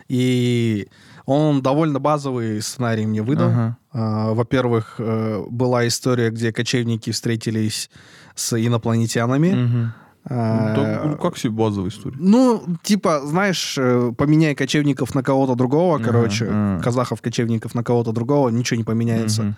[0.09, 0.89] И
[1.27, 3.49] он довольно базовый сценарий мне выдал.
[3.49, 3.77] Ага.
[3.93, 7.91] А, Во-первых, э, была история, где кочевники встретились
[8.35, 9.53] с инопланетянами.
[9.53, 9.93] Мгм.
[10.25, 12.17] А, Ну, ну, как себе базовая история?
[12.19, 16.83] Ну, типа, знаешь, э, поменяй кочевников на кого-то другого, Ага, короче, ага.
[16.83, 19.43] казахов-кочевников на кого-то другого, ничего не поменяется.
[19.43, 19.57] Мгм.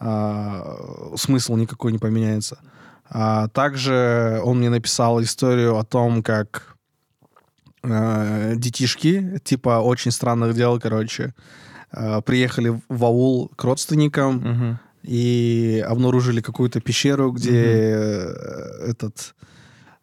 [0.00, 0.76] А,
[1.16, 2.58] смысл никакой не поменяется.
[3.10, 6.76] А также он мне написал историю о том, как
[7.82, 11.34] э, детишки, типа очень странных дел, короче,
[11.92, 14.78] э, приехали в аул к родственникам, Мгм.
[15.02, 19.34] и обнаружили какую-то пещеру, где э, этот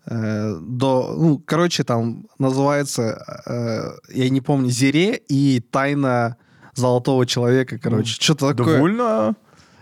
[0.07, 6.37] э, до, ну, короче, там называется, э, я не помню, Зире и тайна
[6.73, 8.75] золотого человека, короче, что-то такое.
[8.75, 9.35] Довольно...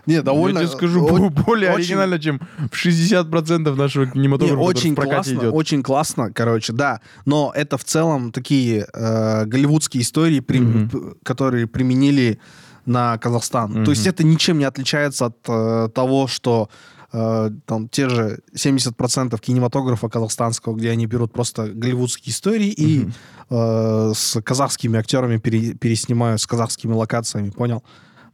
[0.06, 0.58] Не, довольно.
[0.60, 2.40] Я тебе скажу, о- более очень- оригинально, чем
[2.70, 5.52] в 60% нашего Не, кинематографа, который очень в классно, идет.
[5.54, 7.00] очень классно, короче, да.
[7.26, 12.38] Но это в целом такие э, голливудские истории, при- п- которые применили
[12.86, 13.84] на Казахстан.
[13.84, 16.68] То есть это ничем не отличается от э, того, что
[17.14, 23.12] э, там те же 70% кинематографа казахстанского, где они берут просто голливудские истории и Мгм.
[23.50, 27.82] э, с казахскими актерами пере- переснимают, с казахскими локациями, понял?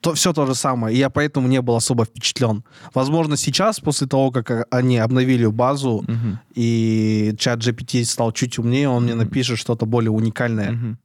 [0.01, 0.97] То, все то же самое.
[0.97, 2.65] И я поэтому не был особо впечатлен.
[2.95, 6.39] Возможно, сейчас, после того, как э, они обновили базу, Мгм.
[6.55, 10.73] и чат GPT стал чуть умнее, он мне напишет что-то более уникальное.
[10.73, 10.99] Мгм.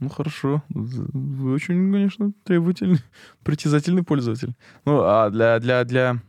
[0.00, 2.98] Ну хорошо, вы очень, конечно, требовательный,
[3.44, 4.54] притязательный пользователь.
[4.84, 6.20] Ну а для для для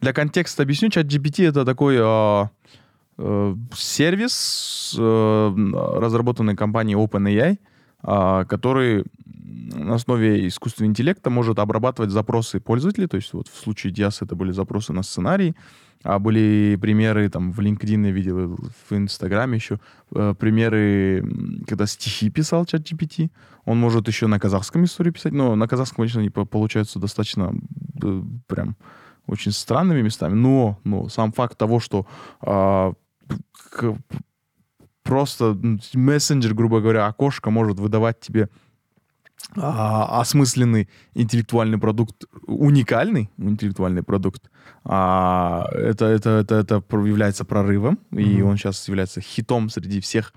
[0.00, 2.50] для контекста объясню, чат GPT это такой а,
[3.18, 5.54] э, сервис, э,
[6.00, 7.58] разработанный компанией OpenAI,
[8.02, 9.04] а, который
[9.54, 13.06] на основе искусственного интеллекта может обрабатывать запросы пользователей.
[13.06, 15.54] То есть вот в случае Диас это были запросы на сценарий,
[16.02, 19.80] а были примеры там в LinkedIn я видел, в Инстаграме еще
[20.14, 21.24] э, примеры,
[21.66, 23.30] когда стихи писал чат GPT.
[23.64, 27.54] Он может еще на казахском истории писать, но на казахском, конечно, они по- получаются достаточно
[28.02, 28.76] э, прям
[29.26, 30.34] очень странными местами.
[30.34, 32.06] Но, но сам факт того, что
[32.42, 32.92] а,
[33.70, 33.96] к-
[35.02, 35.56] просто
[35.94, 38.48] мессенджер, грубо говоря, окошко может выдавать тебе
[39.56, 44.50] а, осмысленный интеллектуальный продукт, уникальный интеллектуальный продукт,
[44.84, 48.50] а, это, это, это, это является прорывом, и Мгм.
[48.50, 50.32] он сейчас является хитом среди всех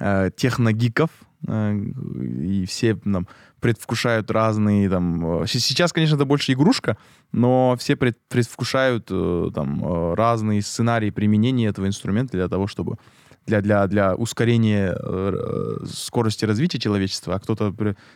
[0.00, 1.10] э, техногиков,
[1.46, 3.26] э, и все там
[3.60, 5.42] предвкушают разные там...
[5.42, 6.96] э, се- Сейчас, конечно, это больше игрушка,
[7.32, 12.96] но все пред- предвкушают э, там э, разные сценарии применения этого инструмента для того, чтобы
[13.46, 17.74] для, для, для ускорения э, э, скорости развития человечества, а кто-то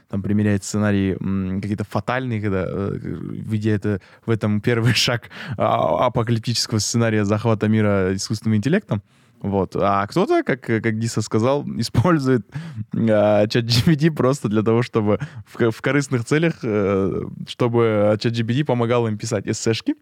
[0.08, 1.14] там примеряет сценарии
[1.60, 8.14] какие-то фатальные, когда э, видя это в этом первый шаг а, апокалиптического сценария захвата мира
[8.14, 9.02] искусственным интеллектом.
[9.40, 9.76] Вот.
[9.76, 12.46] А кто-то, как, как Диса сказал, использует
[12.94, 19.06] а, чат GPT просто для того, чтобы в, в корыстных целях, э, чтобы GPT помогал
[19.06, 19.94] им писать эссешки.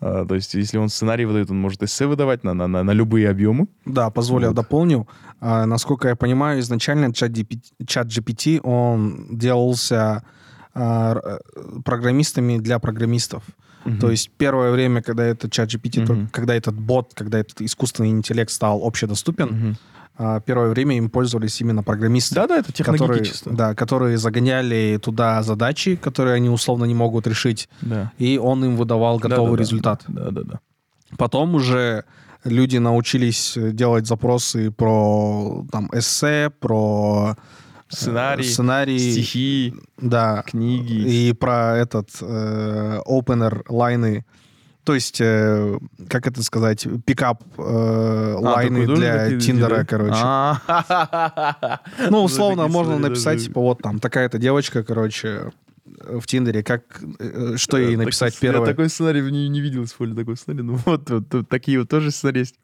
[0.00, 2.90] А, то есть, если он сценарий выдает, он может эссе выдавать на, на, на, на
[2.92, 3.66] любые объемы.
[3.84, 4.56] Да, позволь, я Вот.
[4.56, 5.08] дополню.
[5.40, 10.22] А, насколько я понимаю, изначально чат GPT, чат GPT он делался
[10.74, 11.38] а, э,
[11.84, 13.42] программистами для программистов.
[14.00, 18.10] То есть первое время, когда этот чат GPT, только- когда этот бот, когда этот искусственный
[18.10, 19.76] интеллект стал общедоступен,
[20.20, 22.34] а, первое время им пользовались именно программисты.
[22.34, 28.10] Да-да, это которые, да, которые загоняли туда задачи, которые они условно не могут решить, Да.
[28.18, 29.62] и он им выдавал готовый Да-да-да.
[29.62, 30.02] результат.
[30.08, 30.60] Да-да-да.
[31.16, 32.04] Потом уже
[32.44, 37.36] люди научились делать запросы про там эссе, про
[37.88, 40.92] Сценарий, сценарий, стихи, да, книги.
[40.92, 44.24] и про этот э, opener лайны.
[44.84, 50.16] То есть, э, как это сказать, пикап э, А, лайны тоже для Тиндера, короче.
[50.16, 51.80] А.
[52.10, 55.52] Ну, условно, можно написать, типа, вот там такая-то девочка, короче,
[56.20, 58.66] в Тиндере, как, э, что ей Так- написать Я первое.
[58.66, 60.62] такой сценарий не, не видел, использовали такой сценарий.
[60.62, 62.56] Ну вот, вот, вот такие вот тоже сценарии есть,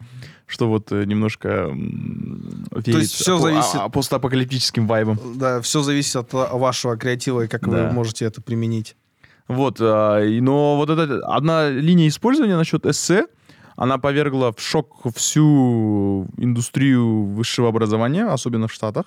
[0.46, 5.18] что вот э, немножко веет есть всё апо- зависит- а- а- постапокалиптическим вайбом.
[5.36, 7.90] Да, все зависит от а, вашего креатива и как вы Да.
[7.92, 8.96] можете это применить.
[9.48, 13.26] Вот, а, но вот эта одна линия использования насчет эссе,
[13.76, 19.06] она повергла в шок всю индустрию высшего образования, особенно в Штатах,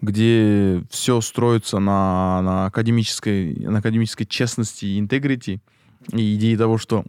[0.00, 5.60] где все строится на, на, академической, на академической честности и интегрити,
[6.12, 7.04] и идее того, что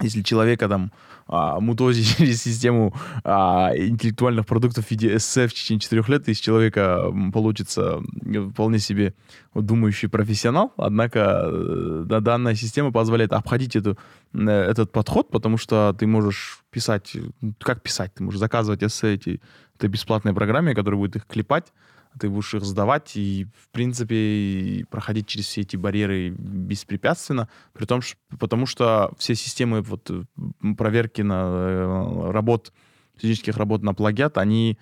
[0.00, 0.92] если человека там
[1.26, 6.38] а, мутозить через систему а, интеллектуальных продуктов в виде эссе в течение четырех лет, из
[6.38, 9.14] человека получится м, вполне себе
[9.54, 13.98] думающий профессионал, однако э, да, данная система позволяет обходить эту,
[14.34, 17.22] э, этот подход, потому что ты можешь писать, э,
[17.60, 19.40] как писать, ты можешь заказывать эссе эти,
[19.76, 21.72] этой бесплатной программе, которая будет их клепать,
[22.18, 27.84] ты будешь их сдавать и, в принципе, и проходить через все эти барьеры беспрепятственно, при
[27.86, 30.22] том, ш- потому что все системы вот, э,
[30.76, 32.72] проверки на э, работ,
[33.16, 34.78] физических работ на плагиат, они,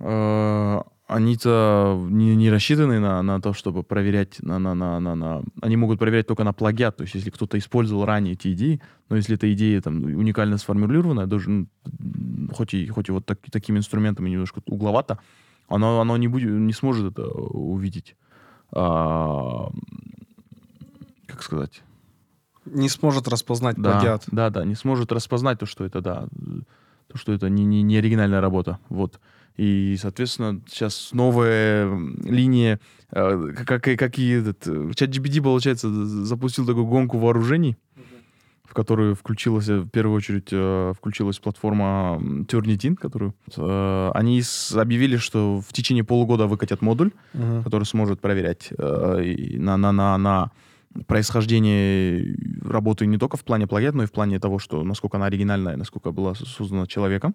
[0.00, 5.42] э, они-то не, не рассчитаны на, на то, чтобы проверять на, на, на, на, на...
[5.62, 9.16] Они могут проверять только на плагиат, то есть если кто-то использовал ранее эти идеи, но
[9.16, 11.66] если эта идея там уникально сформулированная, даже, ну,
[12.52, 15.18] хоть и, хоть и вот так- такими инструментами немножко угловато,
[15.68, 18.16] оно, оно не, будет, не сможет это увидеть.
[18.72, 19.70] А,
[21.26, 21.82] как сказать,
[22.66, 24.24] Не сможет распознать да, плагиат.
[24.30, 26.28] да, да, не сможет распознать то, что это, да,
[27.06, 28.78] то, что это не, не, не оригинальная работа.
[28.90, 29.20] Вот.
[29.56, 32.78] И, соответственно, сейчас новая м, линия,
[33.10, 34.66] э, как, и- как и этот...
[34.68, 37.76] э, ChatGPT, получается, з- запустил такую гонку вооружений,
[38.68, 43.34] в которую включилась, э, в первую очередь, э, включилась платформа Turnitin, которую...
[43.56, 44.42] э, Они
[44.74, 47.62] объявили, что в течение полугода выкатят модуль, Мгм.
[47.64, 50.50] который сможет проверять э, на, на, на, на
[51.06, 55.26] происхождение работы не только в плане плагиат, но и в плане того, что насколько она
[55.26, 57.34] оригинальная, насколько была создана человеком.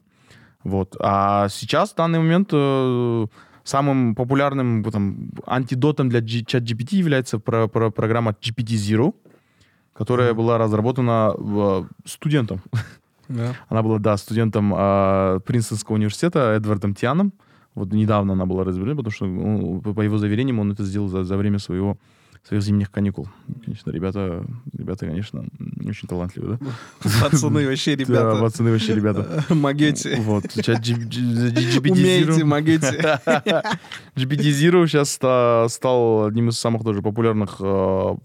[0.63, 0.95] Вот.
[0.99, 3.25] А сейчас, в данный момент, э,
[3.63, 9.13] самым популярным там, антидотом для G- ChatGPT является про- про- программа GPT-Zero,
[9.93, 12.61] которая была разработана э, студентом.
[13.29, 13.55] Да.
[13.69, 17.33] Она была, да, студентом э, Принстонского университета Эдвардом Тианом.
[17.75, 21.07] Вот недавно она была разработана, потому что, ну, по по его заверениям, он это сделал
[21.07, 21.97] за, за время своего,
[22.45, 23.29] своих зимних каникул.
[23.63, 24.45] Конечно, ребята,
[24.77, 25.45] ребята, конечно,
[25.85, 26.67] очень талантливые, да?
[27.21, 28.39] Пацаны вообще, Да, ребята.
[28.41, 29.45] пацаны вообще ребята.
[29.53, 30.17] Магете.
[30.21, 32.43] Вот, GPT Умеете, Zero.
[32.45, 33.19] магете.
[34.15, 38.15] GPT Zero сейчас ста- стал одним из самых тоже популярных, э,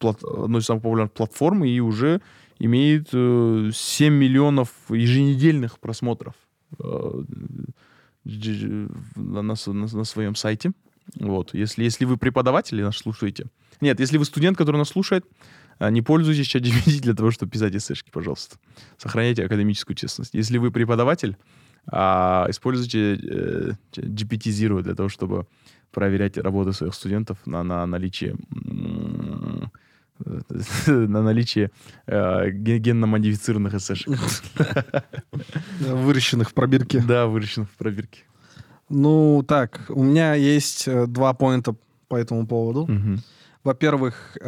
[0.00, 2.20] одной из самых популярных платформ и уже
[2.60, 6.34] имеет э, 7 миллионов еженедельных просмотров
[6.78, 7.22] э,
[9.16, 10.72] на, на- на своем сайте.
[11.14, 11.54] Вот.
[11.54, 13.46] Если, если вы преподаватель и нас слушаете.
[13.80, 15.24] Нет, если вы студент, который нас слушает,
[15.78, 18.56] э, не пользуйтесь ChatGPT для того, чтобы писать эсэшки, пожалуйста.
[18.98, 20.34] Сохраняйте академическую честность.
[20.34, 21.36] Если вы преподаватель,
[21.88, 25.46] а, используйте э, GPT Zero для того, чтобы
[25.92, 28.36] проверять работу своих студентов на, на наличие
[30.86, 31.70] на наличие
[32.06, 34.08] э, ген- генно-модифицированных эсэшек.
[35.80, 37.00] Выращенных в пробирке.
[37.06, 38.20] Да, выращенных в пробирке.
[38.88, 41.74] Ну, так, у меня есть э, два поинта
[42.08, 42.86] по этому поводу.
[42.86, 43.22] Мгм.
[43.64, 44.44] Во-первых, э,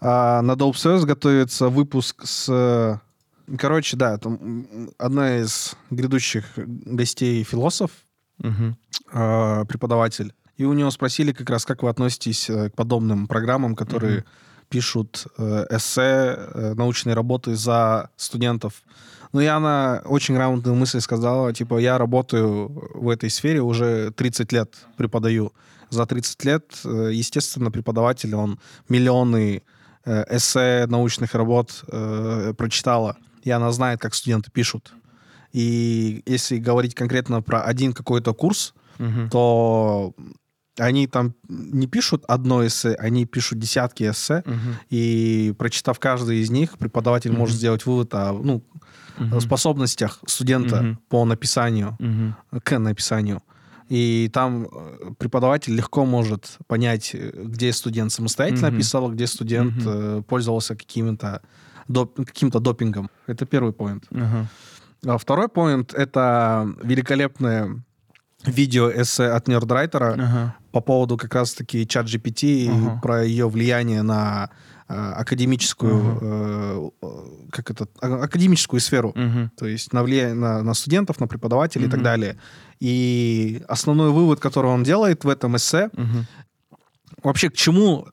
[0.00, 2.46] а, на Dope Service готовится выпуск с...
[2.48, 2.98] э,
[3.56, 7.90] Короче, да, это м, одна из грядущих гостей философ,
[8.42, 10.34] э, преподаватель.
[10.56, 14.24] И у него спросили как раз, как вы относитесь к подобным программам, которые Мгм.
[14.68, 18.82] пишут эссе, научные работы за студентов.
[19.32, 24.52] Ну, и она очень грамотную мысль сказала, типа, я работаю в этой сфере уже 30
[24.52, 25.52] лет, преподаю.
[25.90, 29.62] За 30 лет, э, естественно, преподаватель, он миллионы
[30.04, 34.92] э, эссе, научных работ э, прочитала, и она знает, как студенты пишут.
[35.52, 39.30] И если говорить конкретно про один какой-то курс, Мгм.
[39.30, 40.12] то
[40.80, 44.76] они там не пишут одно эссе, они пишут десятки эссе, Мгм.
[44.90, 47.58] и прочитав каждый из них, преподаватель может Мгм.
[47.58, 48.62] сделать вывод о ну,
[49.18, 49.40] Мгм.
[49.40, 50.98] способностях студента Мгм.
[51.08, 52.36] по написанию, Мгм.
[52.62, 53.42] к написанию.
[53.88, 58.76] И там э, преподаватель легко может понять, э, где студент самостоятельно Мгм.
[58.78, 61.40] писал, где студент э, пользовался каким-то
[61.88, 63.08] доп- каким-то допингом.
[63.26, 64.04] Это первый поинт.
[64.10, 64.46] Ага.
[65.06, 67.82] А второй поинт— это великолепное
[68.44, 70.54] видео-эссе от нердрайтера Ага.
[70.72, 73.00] по поводу как раз-таки чат GPT и Ага.
[73.02, 74.50] про ее влияние на
[74.90, 77.06] э, академическую, э, э,
[77.50, 79.12] как это, а- академическую сферу.
[79.14, 79.50] Мгм.
[79.54, 82.38] То есть на влияние на, на студентов, на преподавателей и так далее.
[82.80, 86.26] И основной вывод, который он делает в этом эссе, Мгм.
[87.22, 88.06] вообще к чему,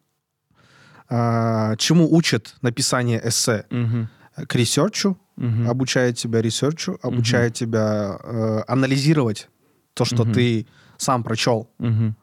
[1.10, 3.66] а, чему учат написание эссе?
[3.70, 4.10] Мгм.
[4.48, 5.70] К ресерчу, Мгм.
[5.70, 9.48] обучает тебя ресерчу, обучает тебя э, анализировать
[9.96, 10.34] то, что Мгм.
[10.34, 11.68] ты сам прочел.
[11.80, 12.16] Мгм.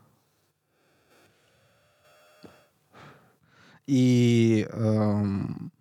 [3.86, 5.72] И эм,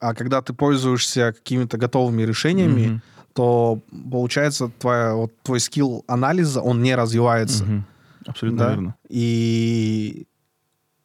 [0.00, 3.02] а когда ты пользуешься какими-то готовыми решениями, Мгм.
[3.32, 7.64] то получается твоя, вот, твой скилл анализа, он не развивается.
[7.64, 7.84] Мгм.
[8.26, 8.70] Абсолютно Да?
[8.70, 8.94] верно.
[9.08, 10.26] И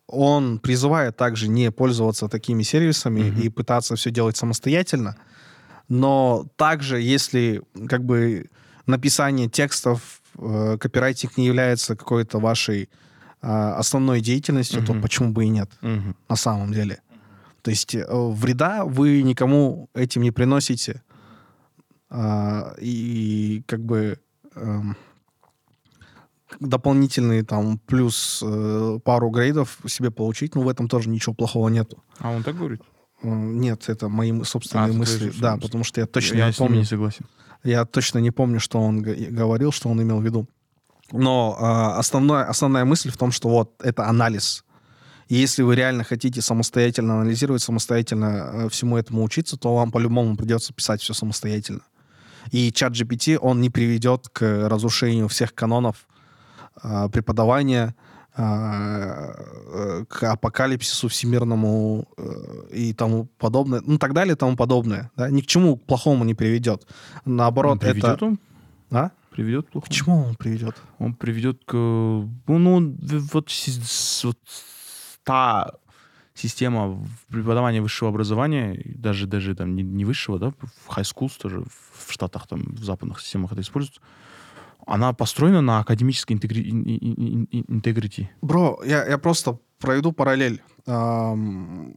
[0.08, 3.42] он призывает также не пользоваться такими сервисами Мгм.
[3.42, 5.16] и пытаться все делать самостоятельно.
[5.88, 8.50] Но также, если как бы
[8.90, 12.90] написание текстов, э, копирайтинг не является какой-то вашей
[13.42, 15.02] а, основной деятельностью, то Мгм.
[15.02, 16.14] почему бы и нет Мгм.
[16.28, 17.00] на самом деле?
[17.62, 21.02] То есть э, вреда вы никому этим не приносите.
[22.10, 24.20] А, и как бы
[24.56, 24.98] эм,
[26.60, 32.04] дополнительный там плюс э, пару грейдов себе получить, ну в этом тоже ничего плохого нету.
[32.20, 32.82] А он так говорит?
[33.24, 35.32] Э, Нет, это мои собственные А, мысли.
[35.40, 35.66] Да, мысли.
[35.68, 36.80] потому что я точно Я не помню.
[36.80, 37.26] не согласен.
[37.64, 40.48] Я точно не помню, что он говорил, что он имел в виду.
[41.12, 44.64] Но а, основное, основная мысль в том, что вот это анализ.
[45.28, 50.36] И если вы реально хотите самостоятельно анализировать, самостоятельно э, всему этому учиться, то вам по-любому
[50.36, 51.82] придется писать все самостоятельно.
[52.52, 56.08] И чат GPT, он не приведет к разрушению всех канонов
[56.76, 58.09] а, преподавания, э,
[58.40, 65.12] к апокалипсису всемирному э, и тому подобное, ну так далее и тому подобное.
[65.18, 65.30] Да?
[65.30, 66.88] Ни к чему плохому не приведет.
[67.26, 68.26] Наоборот, приведет это...
[68.26, 68.40] он?
[68.92, 69.12] А?
[69.32, 69.94] Приведет к К плохому?
[69.94, 70.76] чему он приведет?
[71.00, 71.74] Он приведет к...
[71.74, 72.98] Ну, ну
[73.34, 73.50] вот,
[74.24, 74.38] вот
[75.24, 75.72] та
[76.34, 80.54] система преподавания высшего образования, даже, даже там не, не высшего, да,
[80.86, 81.66] в high schools тоже,
[82.08, 84.02] в Штатах, там, в западных системах это используется,
[84.90, 88.30] она построена на академической интегри- ин- ин- ин- интегрити.
[88.42, 90.62] Бро, я, я просто проведу параллель.
[90.88, 91.94] Ам,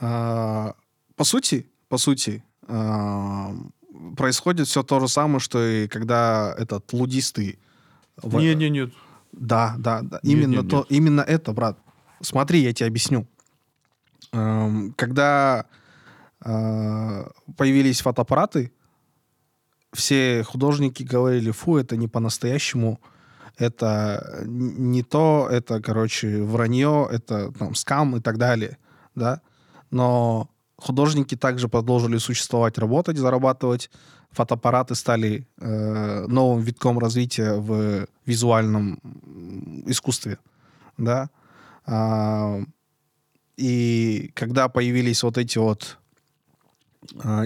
[0.00, 0.74] а,
[1.16, 3.72] По сути, по сути, ам,
[4.16, 7.58] происходит все то же самое, что и когда этот лудистый...
[8.16, 8.90] в- Нет, нет, нет.
[9.32, 10.20] Да, да, да.
[10.22, 10.86] Нет, Именно, нет, то, нет.
[10.90, 11.78] именно это, брат.
[12.22, 13.26] Смотри, я тебе объясню.
[14.32, 15.64] Эм, Когда э,
[16.42, 18.72] появились фотоаппараты,
[19.92, 23.00] все художники говорили, фу, это не по-настоящему,
[23.58, 28.78] это не то, это, короче, вранье, это там скам и так далее,
[29.14, 29.40] да.
[29.90, 33.90] Но художники также продолжили существовать, работать, зарабатывать.
[34.30, 39.00] Фотоаппараты стали э, новым витком развития в визуальном
[39.86, 40.38] искусстве,
[40.96, 41.28] да.
[41.84, 42.60] А,
[43.56, 45.99] и когда появились вот эти вот а,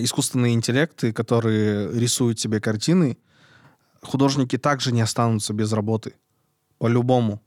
[0.03, 3.17] искусственные интеллекты, которые рисуют себе картины,
[4.03, 6.15] художники также не останутся без работы.
[6.79, 7.41] По-любому.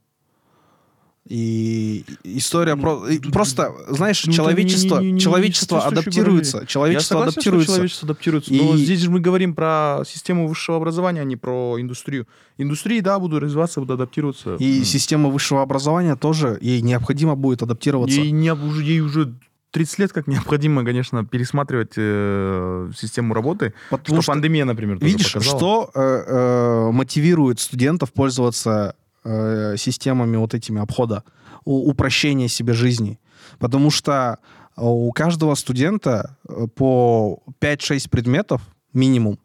[1.26, 3.06] И история Ну, про...
[3.08, 6.58] и просто, знаешь, ну, человечество, не- не- не- человечество не соответствующие адаптируется.
[6.60, 7.72] Я Человечество согласен, что адаптируется.
[7.74, 8.52] человечество адаптируется.
[8.54, 12.26] Но И- здесь же мы говорим про систему высшего образования, а не про индустрию.
[12.56, 14.56] Индустрии, да, будут развиваться, будут адаптироваться.
[14.58, 14.84] И М.
[14.86, 18.18] система высшего образования тоже, ей необходимо будет адаптироваться.
[18.18, 18.50] Ей, не,
[18.82, 19.34] ей уже
[19.70, 23.74] 30 лет как необходимо, конечно, пересматривать э, систему работы.
[23.90, 25.58] Потому что, пандемия, например, тоже Видишь, показала.
[25.58, 28.94] что э, э, мотивирует студентов пользоваться
[29.24, 31.22] э, системами вот этими обхода,
[31.64, 33.18] у- упрощения себе жизни?
[33.58, 34.38] Потому что
[34.76, 38.62] у каждого студента э, по 5-6 предметов
[38.94, 39.38] минимум,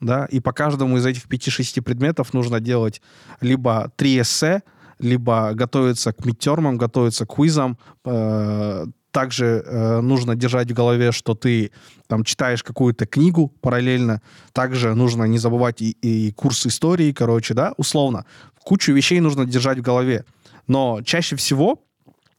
[0.00, 3.00] да, и по каждому из этих 5-6 предметов нужно делать
[3.40, 4.62] либо 3 эссе,
[4.98, 7.78] либо готовиться к мидтермам, готовиться к квизам.
[8.04, 11.72] Э, Также э, нужно держать в голове, что ты
[12.06, 14.22] там читаешь какую-то книгу параллельно.
[14.52, 18.24] Также нужно не забывать и, и курс истории, короче, да, условно.
[18.62, 20.24] Кучу вещей нужно держать в голове.
[20.66, 21.82] Но чаще всего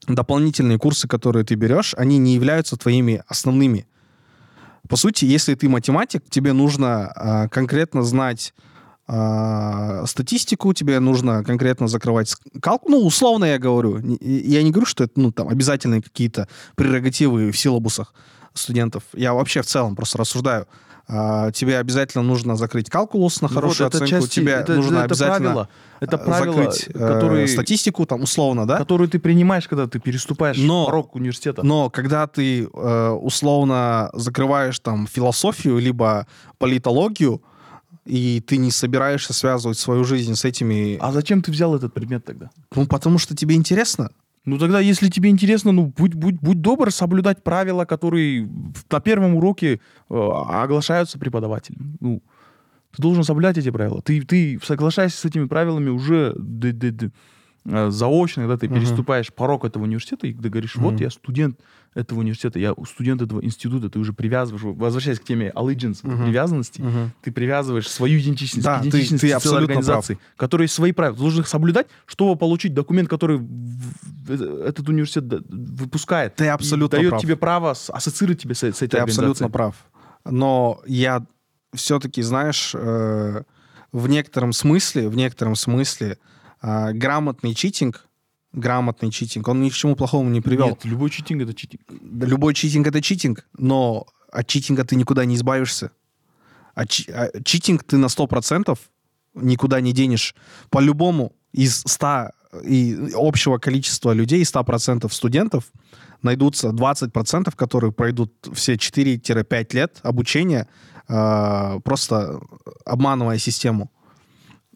[0.08, 3.86] дополнительные курсы, которые ты берешь, они не являются твоими основными.
[4.88, 8.52] По сути, если ты математик, тебе нужно а, конкретно знать
[10.06, 12.88] статистику, тебе нужно конкретно закрывать скалку.
[12.90, 13.98] Ну, условно я говорю.
[14.20, 18.14] Я не говорю, что это ну, там, обязательные какие-то прерогативы в силабусах
[18.54, 19.02] студентов.
[19.14, 20.66] Я вообще в целом просто рассуждаю.
[21.08, 24.10] А, тебе обязательно нужно закрыть калкулус на Ну хорошую вот оценку.
[24.22, 25.68] части- тебе это, нужно это обязательно правило,
[26.00, 28.78] это правило, закрыть э, которые, статистику, там, условно, да?
[28.78, 31.64] которые ты принимаешь, когда ты переступаешь Но- порог университета.
[31.64, 36.28] Но когда ты э, условно закрываешь там философию либо
[36.58, 37.42] политологию,
[38.04, 40.96] и ты не собираешься связывать свою жизнь с этими...
[41.00, 42.50] А зачем ты взял этот предмет тогда?
[42.74, 44.10] Ну, потому что тебе интересно.
[44.44, 48.48] Ну тогда, если тебе интересно, ну будь, будь, будь добр соблюдать правила, которые
[48.90, 49.74] на первом уроке
[50.10, 51.96] э, оглашаются преподавателем.
[52.00, 52.22] Ну,
[52.96, 54.02] ты должен соблюдать эти правила.
[54.02, 57.10] Ты, ты соглашаешься с этими правилами уже д- д- д-
[57.66, 58.80] э, заочно, когда ты Мгм.
[58.80, 61.02] переступаешь порог этого университета, и ты говоришь, вот Мгм.
[61.02, 61.60] я студент
[61.94, 66.24] этого университета, я студент этого института, ты уже привязываешь, возвращаясь к теме allegiance, Мгм.
[66.24, 66.82] привязанности,
[67.22, 71.14] ты привязываешь свою идентичность Да, к ты- ты целой абсолютно организации, которые свои правила.
[71.16, 76.34] Ты должен их соблюдать, чтобы получить документ, который в- этот университет выпускает.
[76.36, 77.22] Ты абсолютно дает прав.
[77.22, 79.50] тебе право ассоциировать тебя с, с этой Ты абсолютно организацией.
[79.50, 79.74] прав.
[80.24, 81.26] Но я
[81.74, 83.42] все-таки, знаешь, э,
[83.92, 86.16] в некотором смысле, в некотором смысле
[86.62, 88.06] э, грамотный читинг,
[88.52, 90.68] грамотный читинг, он ни к чему плохому не привел.
[90.68, 91.82] Нет, любой читинг это читинг.
[92.28, 95.90] Любой читинг это читинг, но от читинга ты никуда не избавишься.
[96.74, 98.78] А, чи- а читинг ты на 100%
[99.34, 100.34] никуда не денешь.
[100.70, 102.30] По-любому из 100
[102.64, 105.64] и общего количества людей, 100% студентов,
[106.22, 110.68] найдутся 20%, которые пройдут все 4-5 лет обучения,
[111.08, 112.40] э, просто
[112.84, 113.90] обманывая систему.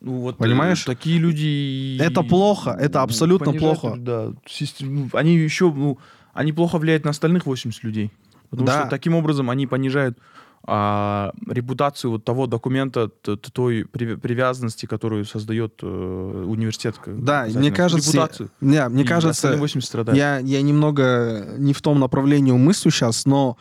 [0.07, 0.83] Ну, вот, Понимаешь?
[0.85, 1.99] э, такие люди...
[2.01, 3.97] Это плохо, это ну, абсолютно понижают, плохо.
[3.99, 4.33] Да,
[4.81, 5.99] ну, они еще, ну,
[6.33, 8.13] они плохо влияют на остальных 80 людей.
[8.51, 8.81] Потому Да.
[8.83, 10.17] что таким образом они понижают
[10.69, 16.97] а, репутацию вот того документа, той при- привязанности, которую создает э, университет.
[17.07, 18.51] Да, мне кажется, Репутацию.
[18.61, 20.17] не, мне И кажется, остальные 80 страдают.
[20.17, 23.57] Я, я немного не в том направлении мыслю сейчас, но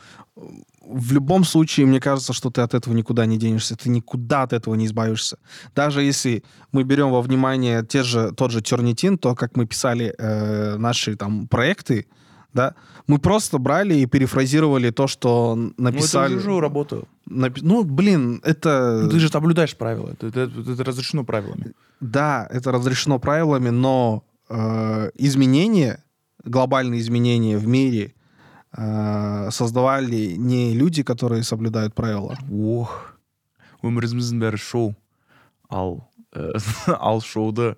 [0.88, 4.53] в любом случае, мне кажется, что ты от этого никуда не денешься, ты никуда от
[4.53, 5.38] этого не избавишься.
[5.75, 10.13] Даже если мы берем во внимание те же, тот же Тернитин, то, как мы писали
[10.17, 12.05] э, наши там проекты,
[12.53, 12.73] да,
[13.07, 16.33] мы просто брали и перефразировали то, что написали.
[16.33, 16.95] Ну, это уже работа.
[17.29, 19.01] Напи- Ну, блин, это...
[19.03, 20.09] Ну, Ты же соблюдаешь правила.
[20.11, 21.73] Это, это- это разрешено правилами.
[21.99, 25.97] Да, это разрешено правилами, но э, изменения,
[26.45, 28.13] глобальные изменения в мире
[29.51, 32.38] создавали не люди, которые соблюдают правила.
[32.51, 33.15] ох
[33.86, 34.95] өміріміздің бәрі шоу
[35.69, 36.53] ал э,
[36.88, 37.76] ал шоуды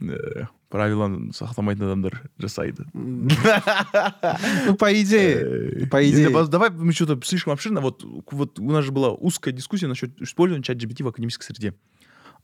[0.00, 6.28] э, правиланы сақтамайтын адамдар жасайды Ну, по идее, Э, по идее.
[6.48, 7.80] давай мы что-то слишком обширно.
[7.80, 11.74] Вот, вот у нас же была узкая дискуссия насчет использования чат GPT в академической среде.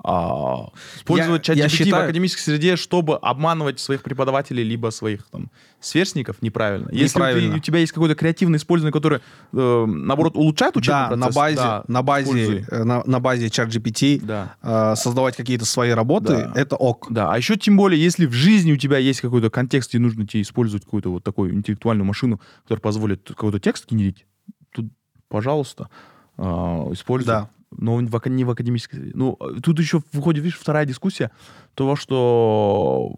[0.04, 6.42] А, использовать чат GPT в академической среде, чтобы обманывать своих преподавателей либо своих там сверстников,
[6.42, 6.88] неправильно.
[6.92, 9.20] Если ты- у тебя есть какое-то креативное использование, которое,
[9.52, 13.46] э, наоборот, улучшает учебный да, процесс, на базе, да, на базе, э, на, на базе
[13.46, 14.54] ChatGPT Да.
[14.62, 16.52] э, создавать какие-то свои работы, Да.
[16.54, 17.06] это ок.
[17.10, 20.26] Да, а еще тем более, если в жизни у тебя есть какой-то контекст, и нужно
[20.26, 24.26] тебе использовать какую-то вот такую интеллектуальную машину, которая позволит какой-то текст генерить,
[24.72, 24.86] тут,
[25.28, 25.88] пожалуйста,
[26.36, 27.26] а, используй.
[27.26, 27.50] Да.
[27.78, 29.12] Но в не в академической.
[29.14, 31.30] Ну, э, тут еще выходит, видишь, вторая дискуссия
[31.74, 33.16] того, что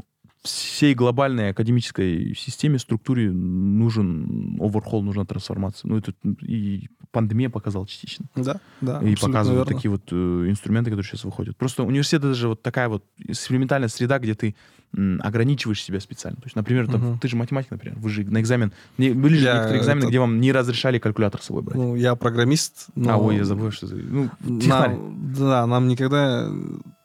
[0.50, 5.88] всей глобальной академической системе, структуре нужен оверхол, нужна трансформация.
[5.88, 9.00] Ну, это и пандемия показала частично Да, да.
[9.02, 9.76] и показывают верно.
[9.76, 11.56] такие вот э, инструменты, которые сейчас выходят.
[11.56, 14.54] Просто университет это же вот такая вот экспериментальная среда, где ты
[14.96, 16.36] м, ограничиваешь себя специально.
[16.36, 17.18] То есть, например, там, Мгм.
[17.18, 18.72] ты же математик, например, вы же на экзамен...
[18.96, 21.76] не- были же Я некоторые экзамены, это- где вам не разрешали калькулятор с собой брать.
[21.76, 22.86] Ну, я программист.
[22.94, 23.86] но А, ой, я забыл, что.
[23.86, 24.30] Ну,
[24.60, 24.90] технарь.
[24.96, 26.50] нам, да, нам никогда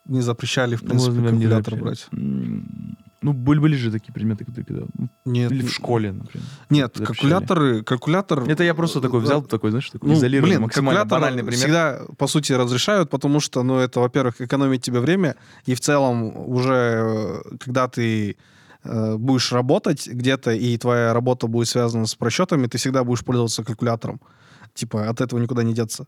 [0.06, 2.08] не запрещали, в Ну, принципе, не калькулятор брать.
[3.24, 4.65] Ну, были, были же такие предметы, которые...
[4.65, 6.45] когда- ну, Нет, Или в школе, например.
[6.69, 7.05] Нет, запрещали.
[7.05, 8.49] калькуляторы, калькулятор...
[8.49, 11.59] Это я просто такой взял, такой, знаешь, такой Ну, изолированный, блин, максимально банальный пример.
[11.59, 16.38] всегда, по сути, разрешают, потому что, ну, это, во-первых, экономит тебе время, и в целом
[16.49, 18.36] уже, э, когда ты
[18.84, 23.63] э, будешь работать где-то, и твоя работа будет связана с просчетами, ты всегда будешь пользоваться
[23.63, 24.19] калькулятором.
[24.74, 26.05] Типа, от этого никуда не деться.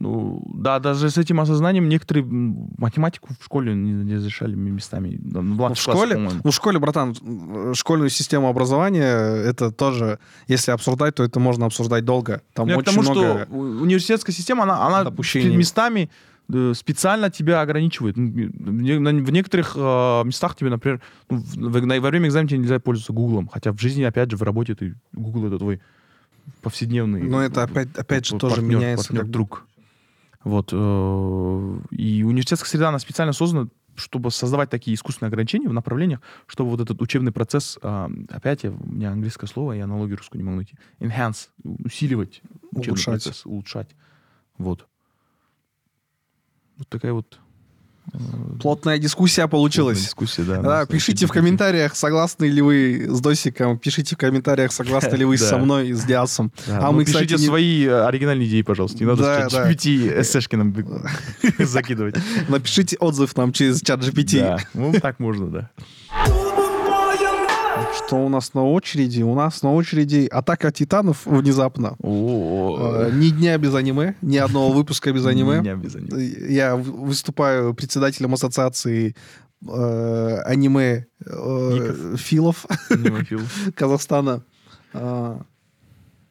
[0.00, 5.18] Ну, да, даже с этим осознанием некоторые математику в школе не, не разрешали местами.
[5.20, 6.40] Ну, Ну, в классах, школе, по-моему.
[6.44, 7.14] ну, в школе, братан,
[7.74, 12.42] школьную систему образования, это тоже, если обсуждать, то это можно обсуждать долго.
[12.52, 13.46] Там Ну, я очень к тому, много...
[13.46, 16.10] что университетская система, она, она местами
[16.52, 18.16] э, специально тебя ограничивает.
[18.16, 23.48] Ну, В некоторых э, местах тебе, например, ну, во время экзамена тебе нельзя пользоваться Гуглом.
[23.48, 25.80] Хотя в жизни, опять же, в работе ты Google это твой
[26.62, 27.22] повседневный.
[27.22, 29.08] Но это опять, опять же тоже партнер, меняется.
[29.08, 29.66] партнер, как друг.
[30.44, 30.70] Вот.
[30.72, 36.70] э, И университетская среда, она специально создана, чтобы создавать такие искусственные ограничения в направлениях, чтобы
[36.70, 40.44] вот этот учебный процесс, а, опять я, у меня английское слово, я аналогию русскую не
[40.44, 43.24] могу найти, enhance, усиливать учебный Улучшать.
[43.24, 43.90] процесс, улучшать.
[44.56, 44.86] Вот.
[46.76, 47.40] Вот такая вот
[48.60, 50.00] Плотная дискуссия получилась.
[50.00, 50.60] дискуссия, да.
[50.60, 55.38] Да, пишите в комментариях, согласны ли вы с Досиком, пишите в комментариях, согласны ли вы
[55.38, 56.52] со мной, с Диасом.
[56.66, 58.98] А ну, мы, пишите свои э, оригинальные идеи, пожалуйста.
[58.98, 59.46] Не надо да.
[59.46, 60.74] GPT эсэшки нам
[61.58, 62.16] закидывать.
[62.48, 64.60] Напишите отзыв нам через чат GPT.
[64.74, 65.70] Ну так можно, да.
[68.08, 69.22] Что у нас на очереди?
[69.22, 71.94] У нас на очереди Атака Титанов внезапно.
[72.02, 75.60] Э, Ни дня без аниме, ни одного выпуска без аниме.
[75.76, 76.24] Без аниме.
[76.48, 79.14] Я выступаю председателем ассоциации
[79.60, 82.64] э, аниме э, филов.
[83.74, 84.42] Казахстана.
[84.94, 85.42] А,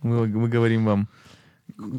[0.01, 1.07] Мы, мы говорим вам,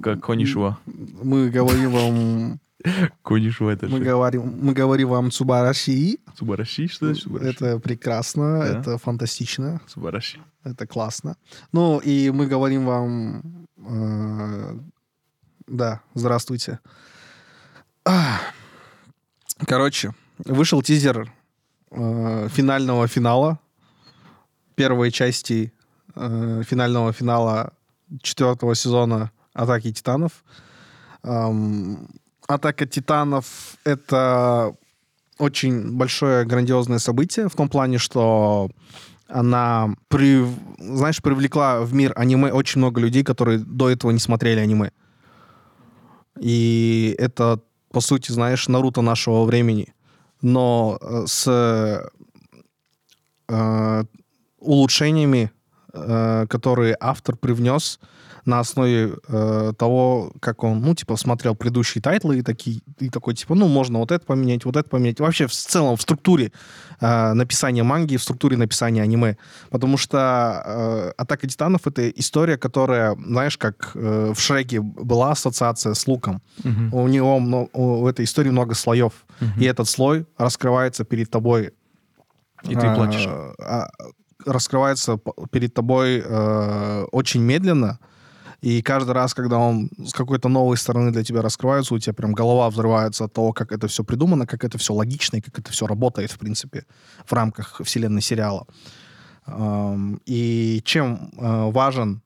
[0.02, 0.76] как Конишева.
[1.22, 2.60] Мы говорим вам,
[3.24, 6.18] Конишева это мы же говорим, мы говорим вам Цубараши.
[6.36, 7.50] Субараши, что значит Субараши?
[7.50, 8.78] Это прекрасно, Да.
[8.80, 10.38] это фантастично, Субараши.
[10.64, 11.36] это классно.
[11.72, 14.78] Ну и мы говорим вам, э,
[15.66, 16.78] да, здравствуйте.
[19.66, 20.14] Короче,
[20.44, 21.32] вышел тизер
[21.90, 23.58] э, финального финала,
[24.76, 25.72] первой части
[26.14, 27.72] э, финального финала
[28.22, 30.44] четвертого сезона Атаки Титанов.
[31.24, 32.08] Эм,
[32.48, 34.74] Атака Титанов— это
[35.38, 38.70] очень большое грандиозное событие в том плане, что
[39.28, 40.44] она, при,
[40.78, 44.90] знаешь, привлекла в мир аниме очень много людей, которые до этого не смотрели аниме.
[46.40, 49.94] И это, по сути, знаешь, Наруто нашего времени.
[50.40, 51.46] Но э, с
[53.48, 54.04] э,
[54.58, 55.50] улучшениями
[55.92, 58.00] э, которые автор привнес
[58.48, 63.34] на основе э, того, как он, ну, типа, смотрел предыдущие тайтлы и, такие, и такой,
[63.34, 65.20] типа, ну, можно вот это поменять, вот это поменять.
[65.20, 66.50] Вообще, в целом, в структуре
[67.00, 69.36] э, написания манги, в структуре написания аниме.
[69.70, 75.92] Потому что э, «Атака титанов»— это история, которая, знаешь, как э, в Шреке была ассоциация
[75.92, 76.40] с луком.
[76.64, 76.94] Мгм.
[76.94, 79.12] У него, мно- у этой истории много слоев.
[79.40, 79.60] Мгм.
[79.60, 81.72] И этот слой раскрывается перед тобой
[82.64, 83.26] И ты плачешь.
[83.28, 83.88] а, а,
[84.46, 85.18] раскрывается
[85.50, 87.98] перед тобой э, очень медленно,
[88.60, 92.32] и каждый раз, когда он с какой-то новой стороны для тебя раскрывается, у тебя прям
[92.32, 95.70] голова взрывается от того, как это все придумано, как это все логично и как это
[95.70, 96.84] все работает, в принципе,
[97.24, 98.66] в рамках вселенной сериала.
[100.26, 102.20] И чем э, важен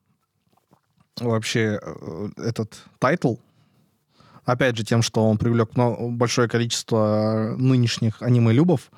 [1.19, 3.35] вообще э, этот тайтл,
[4.43, 8.91] опять же, тем, что он привлек большое количество нынешних аниме-любов,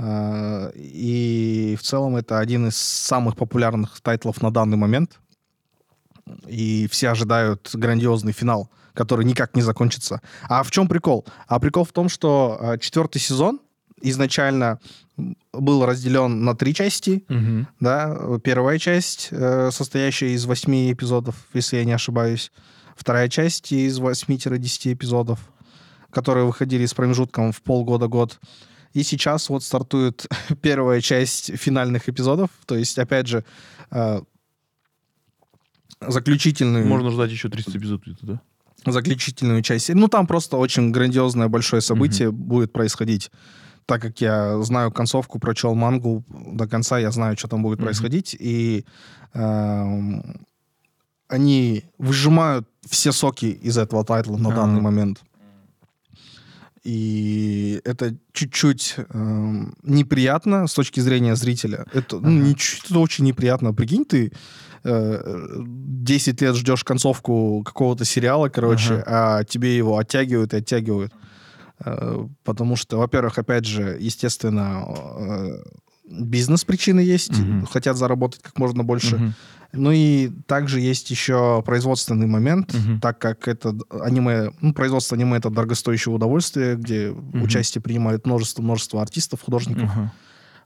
[0.00, 5.20] Э, И в целом это один из самых популярных тайтлов на данный момент.
[6.46, 10.20] И все ожидают грандиозный финал, который никак не закончится.
[10.48, 11.26] А в чем прикол?
[11.46, 13.60] А прикол в том, что э, четвертый сезон
[14.02, 14.78] изначально
[15.52, 17.24] был разделен на три части.
[17.28, 17.68] Мгм.
[17.80, 22.50] Да, первая часть, э, состоящая из восьми эпизодов, если я не ошибаюсь.
[22.96, 25.38] Вторая часть из 8-10 эпизодов,
[26.10, 28.38] которые выходили с промежутком в полгода-год.
[28.92, 30.26] И сейчас вот стартует
[30.62, 32.50] первая часть финальных эпизодов.
[32.66, 33.44] То есть, опять же,
[33.90, 34.20] э,
[36.06, 38.40] заключительную, Можно ждать еще 30 эпизодов, где-то, да?
[38.90, 39.90] заключительную часть.
[39.94, 43.30] Ну, там просто очень грандиозное большое событие будет происходить.
[43.86, 47.86] Так как я знаю концовку, прочел мангу до конца, я знаю, что там будет Мгм.
[47.86, 48.34] происходить.
[48.38, 48.84] И
[49.34, 50.46] эм,
[51.28, 54.56] они выжимают все соки из этого тайтла на Ага.
[54.62, 55.20] данный момент.
[56.82, 61.84] И это чуть-чуть эм, неприятно с точки зрения зрителя.
[61.92, 62.30] Это, ну, Ага.
[62.48, 63.74] не чуть- это очень неприятно.
[63.74, 64.32] Прикинь, ты
[64.82, 71.12] э, 10 лет ждешь концовку какого-то сериала, короче, а тебе его оттягивают и оттягивают.
[71.84, 74.84] Э, Потому что, во-первых, опять же, естественно,
[75.18, 75.62] э,
[76.10, 77.66] бизнес-причины есть, Мгм.
[77.66, 79.16] хотят заработать как можно больше.
[79.16, 79.34] Мгм.
[79.72, 83.00] Ну и также есть еще производственный момент, Мгм.
[83.00, 89.42] так как это аниме, ну, производство аниме это дорогостоящее удовольствие, где участие принимают множество-множество артистов,
[89.42, 89.88] художников.
[89.92, 90.12] Ага.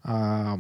[0.05, 0.59] А,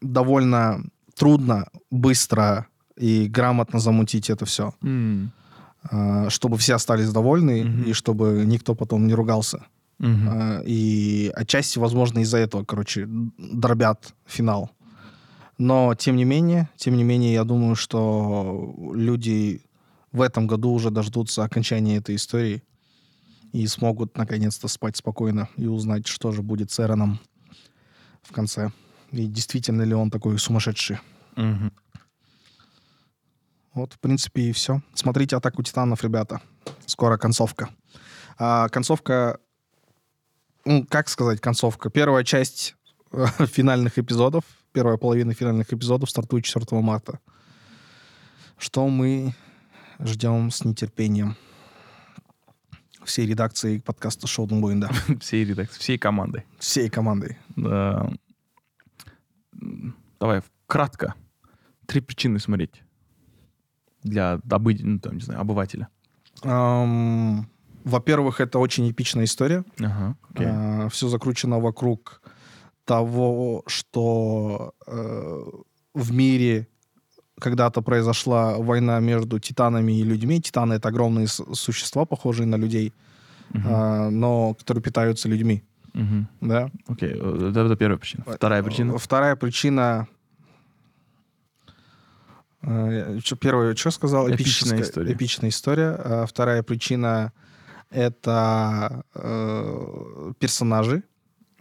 [0.00, 0.82] довольно
[1.16, 2.66] трудно, быстро
[2.96, 5.32] и грамотно замутить это все, М.
[6.28, 7.82] чтобы все остались довольны Мгм.
[7.84, 9.64] и чтобы никто потом не ругался.
[10.00, 14.70] А, И отчасти, возможно, из-за этого, короче, дробят финал.
[15.62, 19.62] Но, тем не менее, тем не менее, я думаю, что люди
[20.10, 22.64] в этом году уже дождутся окончания этой истории
[23.52, 27.20] и смогут наконец-то спать спокойно и узнать, что же будет с Эроном
[28.24, 28.72] в конце.
[29.12, 30.98] И действительно ли он такой сумасшедший.
[31.36, 31.72] Мгм.
[33.72, 34.82] Вот, в принципе, и все.
[34.94, 36.40] Смотрите «Атаку титанов», ребята.
[36.86, 37.68] Скоро концовка.
[38.36, 39.38] А, концовка...
[40.64, 41.88] Ну, как сказать концовка?
[41.88, 42.74] Первая часть
[43.12, 44.42] э, финальных эпизодов,
[44.72, 47.20] первая половина финальных эпизодов стартует 4 марта.
[48.58, 49.34] Что мы
[50.00, 51.36] ждем с нетерпением.
[53.04, 54.90] Всей редакции подкаста Шоу Дунгоинда.
[55.20, 56.44] Всей редакции, всей командой.
[56.58, 57.36] Всей командой.
[57.56, 58.12] Да.
[60.20, 61.14] Давай, кратко.
[61.86, 62.82] Три причины смотреть.
[64.04, 64.76] Для обы...
[64.80, 65.88] ну, там, не знаю, обывателя.
[66.44, 67.48] Ам,
[67.84, 69.64] Во-первых, это очень эпичная история.
[69.80, 70.16] Ага.
[70.30, 70.88] окей.
[70.90, 72.22] все закручено вокруг
[72.84, 75.44] того, что э,
[75.94, 76.66] в мире
[77.40, 80.40] когда-то произошла война между титанами и людьми.
[80.40, 82.92] Титаны— это огромные существа, похожие на людей,
[83.50, 83.66] Мгм.
[83.68, 85.62] а, но которые питаются людьми.
[85.94, 86.28] Мгм.
[86.40, 86.70] Да?
[86.86, 88.24] Окей, э, это, это первая причина.
[88.26, 88.98] Вторая причина.
[88.98, 90.06] Вторая причина...
[92.62, 94.30] э, Первую, что сказал?
[94.30, 95.12] Эпичная история.
[95.12, 95.90] Эпичная история.
[95.98, 97.32] А Вторая причина—
[97.90, 101.02] это э, персонажи.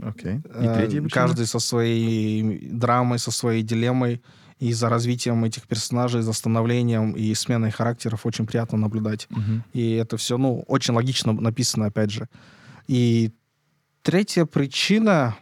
[0.01, 0.35] Окей.
[0.35, 1.09] И Э, третья причина.
[1.09, 4.21] Каждый со своей драмой, со своей дилеммой.
[4.59, 9.25] И за развитием этих персонажей, за становлением и сменой характеров очень приятно наблюдать.
[9.31, 9.63] Мгм.
[9.73, 12.29] И это все, ну, очень логично написано, опять же.
[12.87, 13.31] И
[14.03, 15.35] третья причина,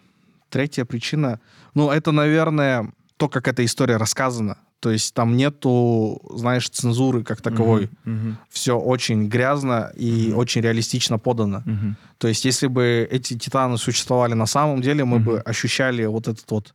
[0.50, 1.42] третья причина,
[1.74, 4.58] ну, это, наверное, то, как эта история рассказана.
[4.80, 7.90] То есть там нету, знаешь, цензуры как таковой.
[8.06, 8.38] Мгм.
[8.50, 10.38] Все очень грязно и Мгм.
[10.38, 11.62] очень реалистично подано.
[11.66, 11.96] Мгм.
[12.18, 15.42] То есть, если бы эти титаны существовали на самом деле, мы бы Мгм.
[15.46, 16.74] ощущали вот этот вот,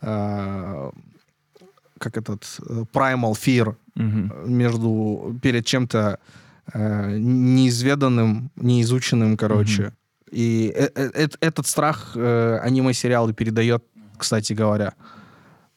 [0.00, 0.90] э,
[1.98, 4.32] как этот, э, primal fear Мгм.
[4.46, 6.18] между, перед чем-то
[6.74, 9.92] э, неизведанным, неизученным, короче.
[10.30, 13.82] И э- э- этот страх э, аниме-сериалы передает,
[14.16, 14.92] кстати говоря.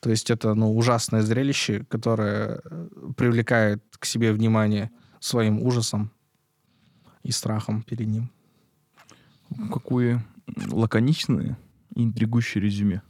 [0.05, 6.11] То есть это, ну, ужасное зрелище, которое э, привлекает к себе внимание своим ужасом
[7.23, 8.29] и страхом перед ним.
[9.73, 10.23] Какое
[10.67, 11.57] лаконичное
[11.95, 13.01] и интригующее резюме.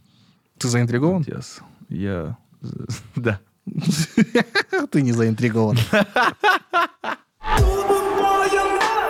[0.56, 1.20] Ты заинтригован?
[1.24, 1.60] Yes.
[1.90, 2.38] Я...
[3.14, 3.40] Да.
[4.90, 5.76] Ты не заинтригован.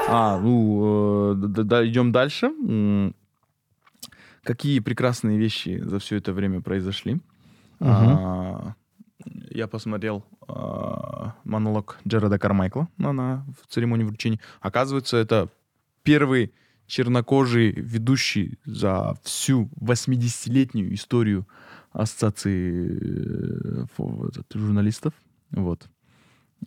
[0.08, 2.50] А, ну, э, да, да, идем дальше.
[4.42, 7.20] Какие прекрасные вещи за все это время произошли.
[7.80, 8.74] А,
[9.50, 14.40] Я посмотрел а, монолог Джереда Кармайкла на, на- в церемонии вручения.
[14.60, 15.48] Оказывается, это
[16.02, 16.52] первый
[16.86, 21.46] чернокожий ведущий за всю 80-летнюю историю
[21.92, 23.86] ассоциации э,
[24.28, 25.12] этот, журналистов.
[25.50, 25.88] Вот.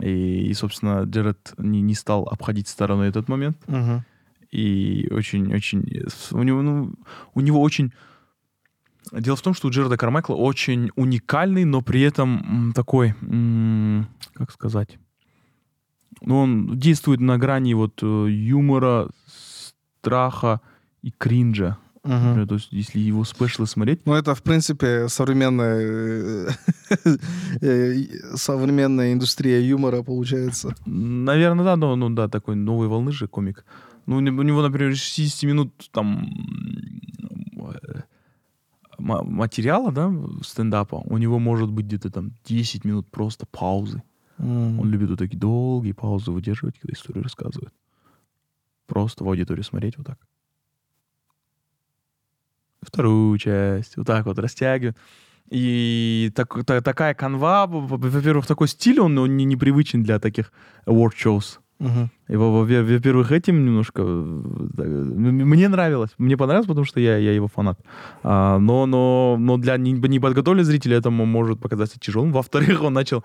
[0.01, 3.57] И, и, собственно, Джеред не, не стал обходить стороной этот момент.
[3.67, 4.03] Мгм.
[4.51, 6.05] И очень-очень...
[6.31, 6.93] У него, ну,
[7.33, 7.93] у него очень...
[9.11, 13.13] Дело в том, что у Джерарда Кармайкла очень уникальный, но при этом такой...
[14.33, 14.99] Как сказать?
[16.21, 19.09] Ну, он действует на грани вот э, юмора,
[20.01, 20.59] страха
[21.01, 21.77] и кринжа.
[22.03, 26.47] Например, То есть, если его спешлы смотреть, Ну, это, в принципе, современная, э,
[27.61, 27.93] э,
[28.35, 30.73] современная индустрия юмора, получается.
[30.85, 33.65] Наверное, да, но ну да, такой новой волны же комик.
[34.05, 36.25] Ну, у не- у него, например, из 60 минут там
[38.99, 44.03] материала, да, стендапа, у него может быть где-то там 10 минут просто паузы.
[44.37, 44.79] М.
[44.79, 47.73] Он любит вот такие долгие паузы выдерживать, когда историю рассказывает.
[48.87, 50.17] Просто в аудиторию смотреть вот так.
[52.81, 54.97] Вторую часть, вот так вот растягивает.
[55.49, 60.51] И так- та- такая канва, во-первых, такой стиль, он, он не, непривычен для таких
[60.85, 61.59] award shows.
[61.79, 64.01] Во- во- во-первых, этим немножко...
[64.01, 66.11] э, Мне нравилось.
[66.17, 67.79] Мне понравилось, потому что я, я его фанат.
[68.23, 72.31] А, но, но, но для не- неподготовленных зрителей это может показаться тяжелым.
[72.33, 73.23] Во-вторых, он начал...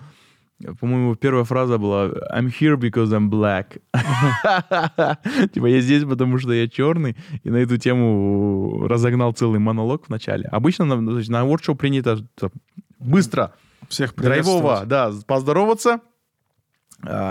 [0.80, 3.80] По-моему, первая фраза была «I'm here because I'm black».
[5.52, 7.16] Типа, я здесь, потому что я черный.
[7.42, 10.46] И на эту тему разогнал целый монолог в начале.
[10.52, 12.18] Обычно на, на воркшоп принято
[13.00, 13.52] быстро
[13.88, 16.00] Всех драйвово, да, поздороваться,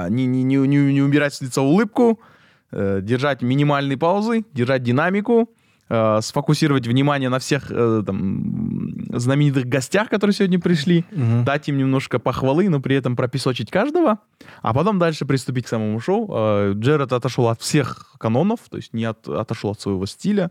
[0.10, 2.20] не, не, не, не, не убирать с лица улыбку,
[2.72, 5.50] э, держать минимальные паузы, держать динамику,
[5.90, 11.44] э, сфокусировать внимание на всех э, там, знаменитых гостях, которые сегодня пришли, Мгм.
[11.46, 14.20] дать им немножко похвалы, но при этом пропесочить каждого,
[14.62, 16.74] а потом дальше приступить к самому шоу.
[16.74, 20.50] Джеред отошел от всех канонов, то есть не от- отошел от своего стиля,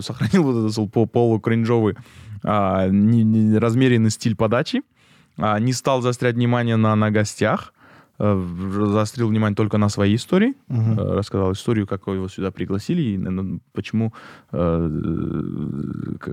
[0.00, 1.96] сохранил вот этот полукринжовый
[2.44, 4.82] а, не- не- размеренный стиль подачи,
[5.38, 7.72] а, не стал заострять внимание на, на гостях,
[8.18, 14.12] заострил внимание только на своей истории, э, рассказал историю, как его сюда пригласили и почему
[14.52, 14.90] э,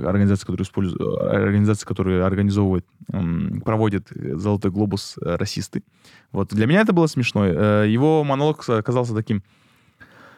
[0.05, 2.85] организация, которая использует, организация, которая организовывает,
[3.65, 4.07] проводит
[4.39, 5.83] Золотой глобус э, расисты.
[6.31, 7.45] Вот для меня это было смешно.
[7.45, 9.43] Э, Его монолог оказался таким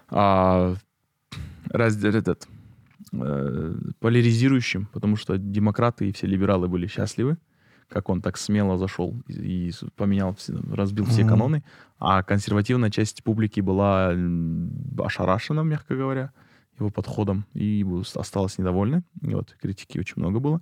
[0.09, 0.75] а,
[1.69, 2.47] раз- этот
[3.13, 7.37] э, поляризирующим, потому что демократы и все либералы были счастливы,
[7.89, 10.35] как он так смело зашел и, поменял,
[10.71, 11.63] разбил все каноны,
[11.99, 14.13] а консервативная часть публики была
[14.97, 16.31] ошарашена, мягко говоря,
[16.79, 19.03] его подходом и осталась недовольна.
[19.21, 20.61] И Вот, критики очень много было.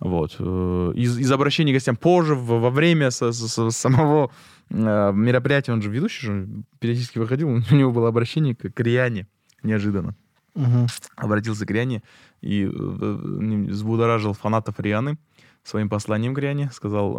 [0.00, 0.36] Вот.
[0.38, 4.30] э, Из, из обращений к гостям позже, в- во время со- со- самого
[4.70, 6.48] э, мероприятия, он же ведущий, же,
[6.78, 9.26] периодически выходил, у него было обращение к, к Риане
[9.64, 10.14] неожиданно
[10.54, 10.86] Мгм.
[11.16, 12.02] обратился к Риане
[12.40, 15.18] и э, э, взбудоражил фанатов Рианы
[15.64, 16.70] своим посланием к Риане.
[16.72, 17.14] Сказал,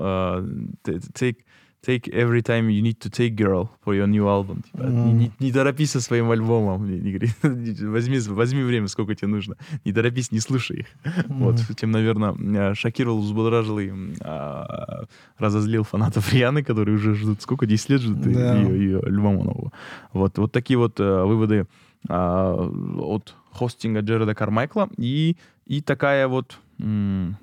[0.84, 1.38] т- take,
[1.86, 4.64] take every time you need to take, girl, for your new album.
[4.64, 5.18] Типа, не, Мгм.
[5.20, 6.86] не- не торопись со своим альбомом.
[6.90, 7.00] Не-
[7.44, 9.56] не возьми, возьми время, сколько тебе нужно.
[9.86, 10.88] Не торопись, не слушай их.
[11.30, 11.76] Вот, Мгм.
[11.76, 15.06] тем, наверное, шокировал, взбудоражил и а,
[15.38, 18.56] разозлил фанатов Рианы, которые уже ждут, сколько, 10 лет ждут Да.
[18.58, 19.72] ее, ее альбома нового.
[20.14, 21.66] Вот, вот такие вот э, выводы
[22.10, 22.56] а,
[22.98, 24.90] от хостинга Джереда Кармайкла.
[24.98, 25.36] И,
[25.66, 26.58] и такая вот...
[26.80, 27.38] м,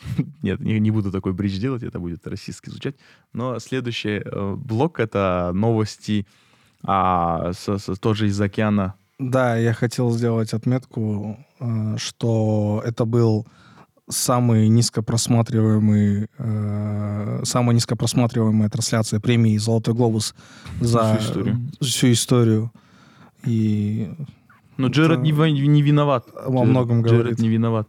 [0.42, 2.96] Нет, не, не буду такой бридж делать, это будет российски звучать.
[3.32, 6.26] Но следующий э, блок— это новости
[6.82, 8.94] а, с- с- тоже из океана.
[9.18, 13.46] Да, я хотел сделать отметку, э, что это был
[14.08, 20.34] самый низкопросматриваемый, э, самая низкопросматриваемая трансляция премии «Золотой глобус»
[20.80, 21.60] за Всю историю.
[21.80, 22.72] всю историю.
[23.44, 24.10] И
[24.78, 26.26] Но Джеред Это не, не виноват.
[26.32, 27.38] во Джеред- многом Джеред говорит.
[27.38, 27.88] не виноват.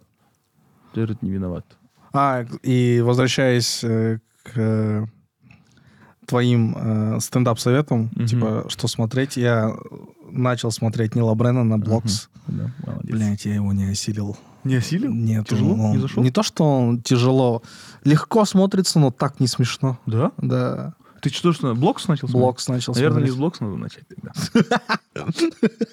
[0.96, 1.66] Джеред не виноват.
[2.14, 5.06] А, и возвращаясь э, к э,
[6.26, 8.26] твоим э, стендап-советом, Мгм.
[8.26, 9.74] типа, что смотреть, я
[10.30, 12.30] начал смотреть Нила Брена на Блокс.
[12.48, 13.12] Да, молодец.
[13.12, 14.38] Блять, я его не осилил.
[14.64, 15.12] Не осилил?
[15.14, 15.74] Нет, Тяжело?
[15.74, 16.24] он- Не зашел?
[16.24, 17.64] Не то, что он тяжело.
[18.04, 19.98] Легко смотрится, но так не смешно.
[20.06, 20.32] Да?
[20.38, 20.94] Да.
[21.22, 22.42] Ты что, что, Блокс начал смотреть?
[22.42, 23.40] Блокс начал Наверное, не с смотреть.
[23.40, 24.32] Блокс надо начать тогда.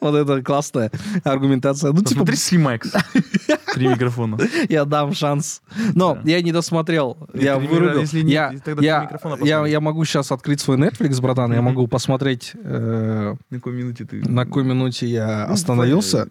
[0.00, 0.90] Вот это классная
[1.22, 1.92] аргументация.
[1.92, 2.90] Ну, типа, Посмотри Симакс.
[3.74, 4.36] Три микрофона.
[4.68, 5.62] я дам шанс.
[5.94, 7.16] Но я не досмотрел.
[7.32, 8.02] Я вырубил.
[8.20, 11.52] Я, могу сейчас открыть свой Netflix, братан.
[11.52, 14.28] Я могу посмотреть, э, На какой минуте ты...
[14.28, 16.28] на какой минуте я Ну, остановился.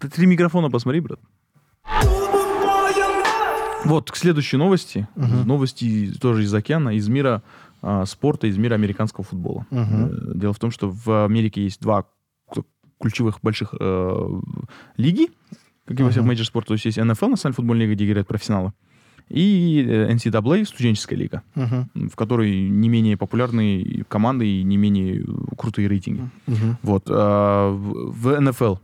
[0.00, 1.20] Ты три микрофона посмотри, брат.
[3.84, 5.08] Вот, к следующей новости.
[5.16, 5.46] Мгм.
[5.46, 7.42] Новости тоже из океана, из мира
[7.82, 9.66] а, спорта, из мира американского футбола.
[9.70, 12.06] Э, Дело в том, что в Америке есть два
[13.00, 14.28] ключевых больших э,
[14.96, 15.28] лиги,
[15.86, 16.68] как и во всех major спорта.
[16.68, 18.72] То есть есть НФЛ, Национальная футбольная лига, где играют профессионалы,
[19.28, 25.22] и э, NCAA, студенческая лига, м, в которой не менее популярные команды и не менее
[25.22, 25.24] э,
[25.58, 26.30] крутые рейтинги.
[26.46, 26.78] Мгм.
[26.82, 27.04] Вот.
[27.10, 28.76] а, В в НФЛ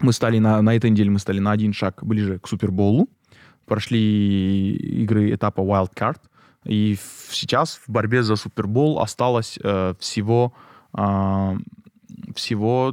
[0.00, 3.08] мы стали на, на этой неделе мы стали на один шаг ближе к Супербоулу.
[3.70, 4.72] Прошли
[5.04, 6.18] игры этапа Wild Card.
[6.64, 6.96] И
[7.30, 10.52] сейчас в борьбе за Супербол осталось э, всего
[10.92, 11.56] а,
[12.34, 12.92] всего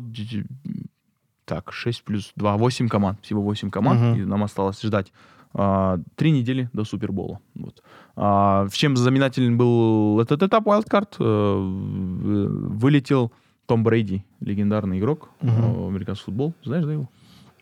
[1.46, 3.18] так, 6 плюс 2, 8 команд.
[3.24, 4.02] Всего 8 команд.
[4.02, 4.22] Мгм.
[4.22, 5.12] И нам осталось ждать
[5.54, 7.40] а, три недели до Супербола.
[7.56, 7.82] Вот.
[8.16, 11.16] А, в чем знаменателен был этот этап Wildcard?
[11.20, 13.32] Э, в- Вылетел
[13.66, 15.52] Том Брейди, легендарный игрок Мгм.
[15.52, 16.54] э, американский футбол.
[16.64, 17.10] Знаешь, да, его?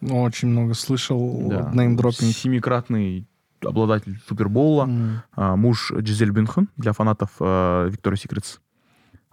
[0.02, 1.48] Очень много слышал.
[1.50, 1.72] Да.
[1.74, 2.34] Неймдропинг.
[2.34, 3.28] Семикратный
[3.64, 4.84] обладатель Супербола.
[4.84, 5.22] М.
[5.34, 7.44] А, муж Джизель Бюнхен для фанатов э,
[7.90, 8.60] Victoria's Secrets.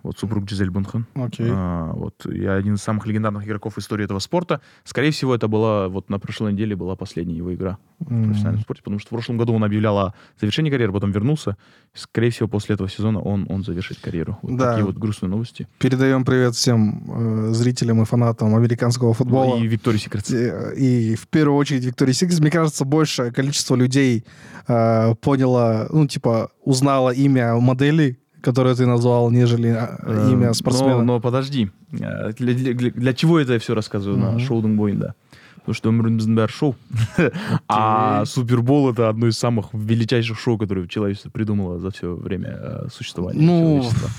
[0.03, 1.07] Вот супруг Джизель Бюнхен.
[1.15, 1.49] Окей.
[1.51, 4.61] А, вот я один из самых легендарных игроков в истории этого спорта.
[4.85, 8.25] Скорее всего, это была вот на прошлой неделе была последняя его игра в М.
[8.25, 11.57] профессиональном спорте, потому что в прошлом году он объявлял о завершении карьеры, потом вернулся.
[11.95, 14.39] Скорее всего, после этого сезона он, он завершит карьеру.
[14.43, 14.71] Вот Да.
[14.71, 15.69] такие вот грустные новости.
[15.79, 17.05] Передаем привет всем
[17.51, 19.57] э, зрителям и фанатам американского футбола.
[19.59, 20.31] И Victoria's Secret.
[20.33, 22.41] Э, И в первую очередь Victoria's Secret.
[22.41, 24.25] Мне кажется, большее количество людей
[24.67, 30.99] э, поняло, ну, типа, узнало имя модели, которое ты назвал, нежели э, имя спортсмена.
[30.99, 31.71] Но, но подожди.
[31.93, 35.15] Э, Для, для- для- чего это я все рассказываю на шоу Дунгбоинда?
[35.57, 36.75] Потому что Мрнбер шоу.
[37.69, 42.89] А Супербол это одно из самых величайших шоу, которые человечество придумало за все время э,
[42.93, 44.11] существования Ну, человечества.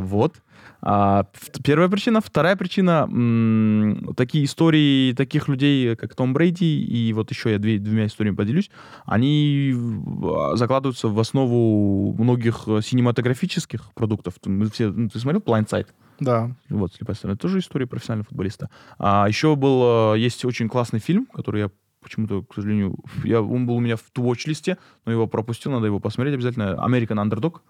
[0.00, 0.34] Вот.
[0.82, 1.26] А,
[1.62, 2.20] первая причина.
[2.20, 3.06] Вторая причина.
[3.10, 8.36] м, такие истории таких людей, как Том Брейди, и вот еще я две- двумя историями
[8.36, 8.70] поделюсь,
[9.06, 14.34] они в- закладываются в основу многих синематографических продуктов.
[14.46, 15.86] Мы все, ну, ты смотрел Blindside?
[16.20, 16.54] Да.
[16.68, 17.34] Вот, «Слепая сторона».
[17.34, 18.68] Это тоже история профессионального футболиста.
[18.98, 21.70] А еще был, э, есть очень классный фильм, который я
[22.02, 24.76] почему-то, к сожалению, я, он был у меня в ту-watch-листе,
[25.06, 26.78] но его пропустил, надо его посмотреть обязательно.
[26.86, 27.60] «American Underdog».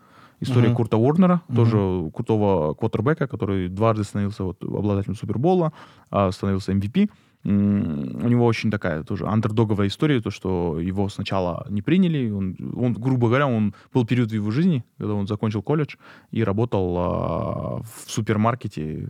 [0.41, 0.77] История Мгм.
[0.77, 1.57] Курта Уорнера, Мгм.
[1.57, 5.73] тоже крутого квотербека, который дважды становился вот, обладателем Супербола,
[6.11, 7.11] а, становился MVP.
[7.43, 12.31] У него очень такая тоже андердоговая история, то, что его сначала не приняли.
[12.31, 15.97] Он, он, грубо говоря, он был период в его жизни, когда он закончил колледж
[16.31, 19.09] и работал а, в супермаркете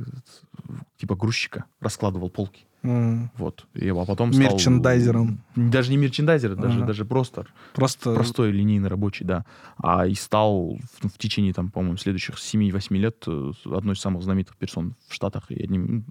[0.97, 2.67] типа грузчика, раскладывал полки.
[2.83, 3.31] М.
[3.37, 3.67] Вот.
[3.75, 4.53] И, а потом стал...
[4.53, 5.41] Мерчендайзером.
[5.55, 6.87] Даже не мерчендайзер, даже, Ага.
[6.87, 8.15] даже просто Просто...
[8.15, 9.45] простой линейный рабочий, да.
[9.77, 14.23] А и стал в, в течение, там, по-моему, следующих 7-8 лет э, одной из самых
[14.23, 16.07] знаменитых персон в Штатах и одним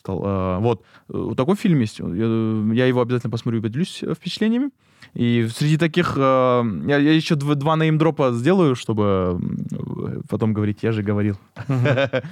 [0.00, 0.22] стал.
[0.24, 0.82] э, вот.
[1.08, 1.98] Э, такой фильм есть.
[2.00, 2.04] Я,
[2.74, 4.70] я его обязательно посмотрю и поделюсь э, впечатлениями.
[5.14, 6.14] И среди таких...
[6.16, 9.40] э, я, я еще дв- два неймдропа сделаю, чтобы
[10.28, 11.36] потом говорить, я же говорил.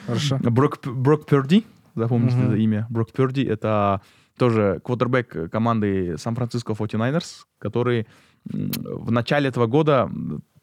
[0.07, 0.39] Хорошо.
[0.43, 1.65] Брок, Брок Перди,
[1.95, 2.87] запомните это имя.
[2.91, 4.01] Брок Перди— это
[4.39, 8.07] тоже квотербек команды Сан-Франциско 49ers, который
[8.45, 10.11] в начале этого года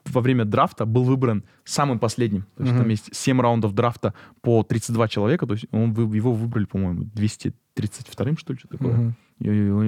[0.06, 2.44] во время драфта был выбран самым последним.
[2.56, 2.82] То есть Мгм.
[2.82, 5.46] там есть 7 раундов драфта по 32 человека.
[5.48, 8.94] То есть он, его выбрали, по-моему, 232-м, что ли, что такое.
[8.94, 9.16] Мгм.
[9.40, 9.48] И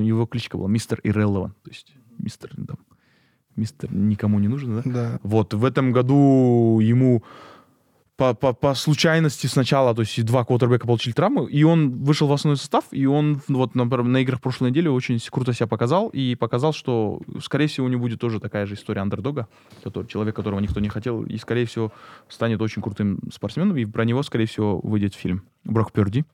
[0.09, 1.53] Его кличка была Мистер Irrelevant.
[1.63, 2.78] То есть мистер, там,
[3.55, 4.82] мистер никому не нужен, да?
[4.86, 5.20] Да.
[5.24, 7.24] Вот, в этом году ему
[8.18, 12.34] по, по, по случайности сначала, то есть два квотербека получили травмы, и он вышел в
[12.34, 16.36] основной состав, и он вот на, на играх прошлой недели очень круто себя показал, и
[16.36, 19.47] показал, что, скорее всего, у него будет тоже такая же история андердога,
[19.84, 21.93] который, человек, которого никто не хотел, и, скорее всего,
[22.28, 25.43] станет очень крутым спортсменом, и про него, скорее всего, выйдет фильм.
[25.63, 26.26] Брок Перди.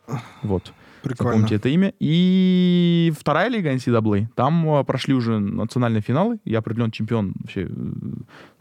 [0.41, 0.71] Вот.
[1.03, 1.31] Прикольно.
[1.33, 1.93] Запомните это имя.
[1.99, 4.27] И вторая лига NCAA.
[4.35, 6.39] Там а, прошли уже национальные финалы.
[6.45, 7.67] Я определен чемпион вообще, э,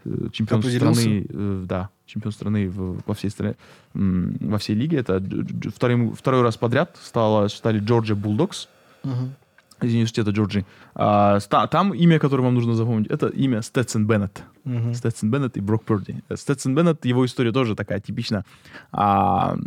[0.05, 3.55] э, чемпион страны, э, да, чемпион страны в- во всей стране,
[3.93, 4.97] во всей лиге.
[4.97, 5.19] Это
[5.75, 8.67] вторым- второй раз подряд стало, стали Georgia Bulldogs.
[9.03, 9.33] Мгм.
[9.81, 10.65] из университета Джорджии.
[10.95, 14.43] А, ста- там имя, которое вам нужно запомнить, это имя Сtetson Беннет.
[14.63, 14.91] Мгм.
[14.91, 16.15] Сtetson Беннет и Брок Перди.
[16.29, 18.45] Сtetson Беннет, его история тоже такая типичная.
[18.93, 19.57] А,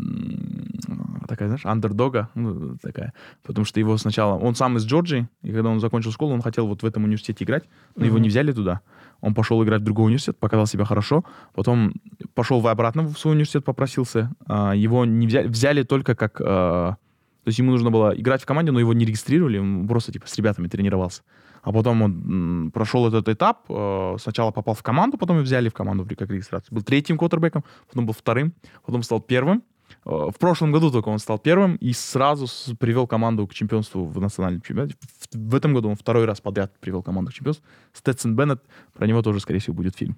[1.26, 3.12] такая, знаешь, андердога, ну, такая.
[3.42, 4.38] Потому что его сначала...
[4.38, 7.44] Он сам из Джорджии, и когда он закончил школу, он хотел вот в этом университете
[7.44, 7.64] играть,
[7.96, 8.22] но его Мгм.
[8.22, 8.80] не взяли туда.
[9.20, 11.24] Он пошел играть в другой университет, показал себя хорошо,
[11.54, 11.92] потом
[12.34, 14.30] пошел в- обратно в свой университет, попросился.
[14.46, 16.40] А, Его не взяли, взяли только как...
[16.40, 16.96] а,
[17.44, 20.26] То есть ему нужно было играть в команде, но его не регистрировали, он просто типа
[20.28, 21.22] с ребятами тренировался.
[21.62, 25.72] А потом он прошел этот этап, э, сначала попал в команду, потом его взяли в
[25.74, 26.72] команду как регистрацию.
[26.74, 28.52] Был третьим квотербеком, потом был вторым,
[28.84, 29.62] потом стал первым.
[30.07, 32.46] Э, В прошлом году только он стал первым и сразу
[32.76, 34.94] привел команду к чемпионству в национальном чемпионате.
[35.32, 37.66] В, в этом году он второй раз подряд привел команду к чемпионству.
[37.92, 38.62] Стэтсон Беннет,
[38.94, 40.16] про него тоже, скорее всего, будет фильм.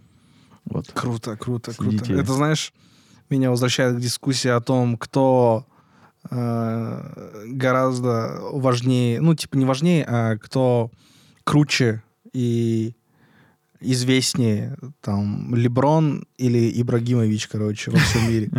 [0.65, 0.93] Вот.
[0.93, 2.05] Круто, круто, Следите.
[2.05, 2.21] круто.
[2.21, 2.73] Это, знаешь,
[3.31, 5.67] меня возвращает к дискуссии о том, кто
[6.31, 10.91] э, гораздо важнее, ну, типа не важнее, а кто
[11.45, 12.03] круче
[12.35, 12.95] и
[13.81, 18.51] известнее, там, Леброн или Ибрагимович, короче, во всем мире.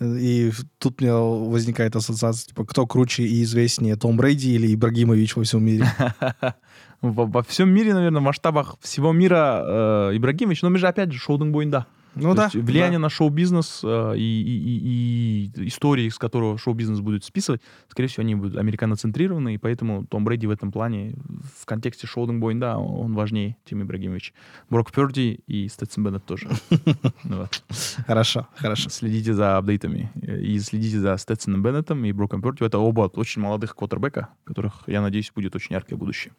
[0.00, 5.36] И тут у меня возникает ассоциация, типа, кто круче и известнее, Том Брейди или Ибрагимович
[5.36, 5.86] во всем мире?
[7.00, 11.18] Во, всем мире, наверное, в масштабах всего мира э, Ибрагимович, но мы же опять же
[11.20, 11.86] шоудинг бойнда.
[12.22, 12.50] Ну То да.
[12.52, 13.02] влияние да.
[13.04, 18.22] на шоу-бизнес э, и, и- и- и истории, с которого шоу-бизнес будет списывать, скорее всего,
[18.22, 21.14] они будут американоцентрированы, и поэтому Том Брэди в этом плане,
[21.60, 24.32] в контексте шоудинг бойнда, он важнее, Тим Ибрагимович.
[24.70, 26.48] Брок Перди и Стэтсон Беннет тоже.
[28.06, 28.90] Хорошо, хорошо.
[28.90, 30.10] Следите за апдейтами.
[30.22, 32.64] э, И следите за Стэтсоном Беннетом и Броком Перди.
[32.64, 36.32] Это оба очень молодых квотербека, которых, я надеюсь, будет очень яркое будущее.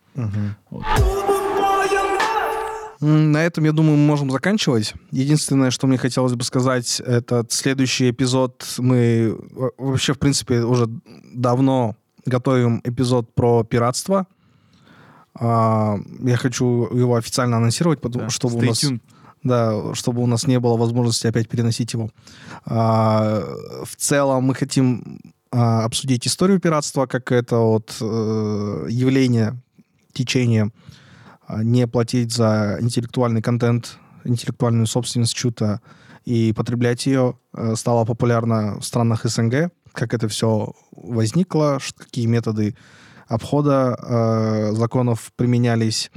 [0.70, 0.84] Вот.
[3.02, 4.94] На этом, я думаю, мы можем заканчивать.
[5.12, 8.66] Единственное, что мне хотелось бы сказать, это следующий эпизод.
[8.78, 10.88] Мы во- вообще, в принципе, уже
[11.34, 11.96] давно
[12.26, 14.28] готовим эпизод про пиратство.
[15.40, 18.30] А, Я хочу его официально анонсировать, потому Да.
[18.30, 19.00] чтобы у нас, tuned.
[19.44, 22.10] да, чтобы у нас не было возможности опять переносить его.
[22.66, 23.42] А,
[23.86, 25.20] В целом мы хотим
[25.52, 29.56] а, обсудить историю пиратства, как это вот э, явление,
[30.14, 30.70] течение
[31.64, 35.82] не платить за интеллектуальный контент, интеллектуальную собственность чью-то
[36.26, 39.72] и потреблять ее э, стало популярно в странах СНГ.
[39.94, 42.76] Как это все возникло, какие методы
[43.28, 46.12] обхода э, законов применялись.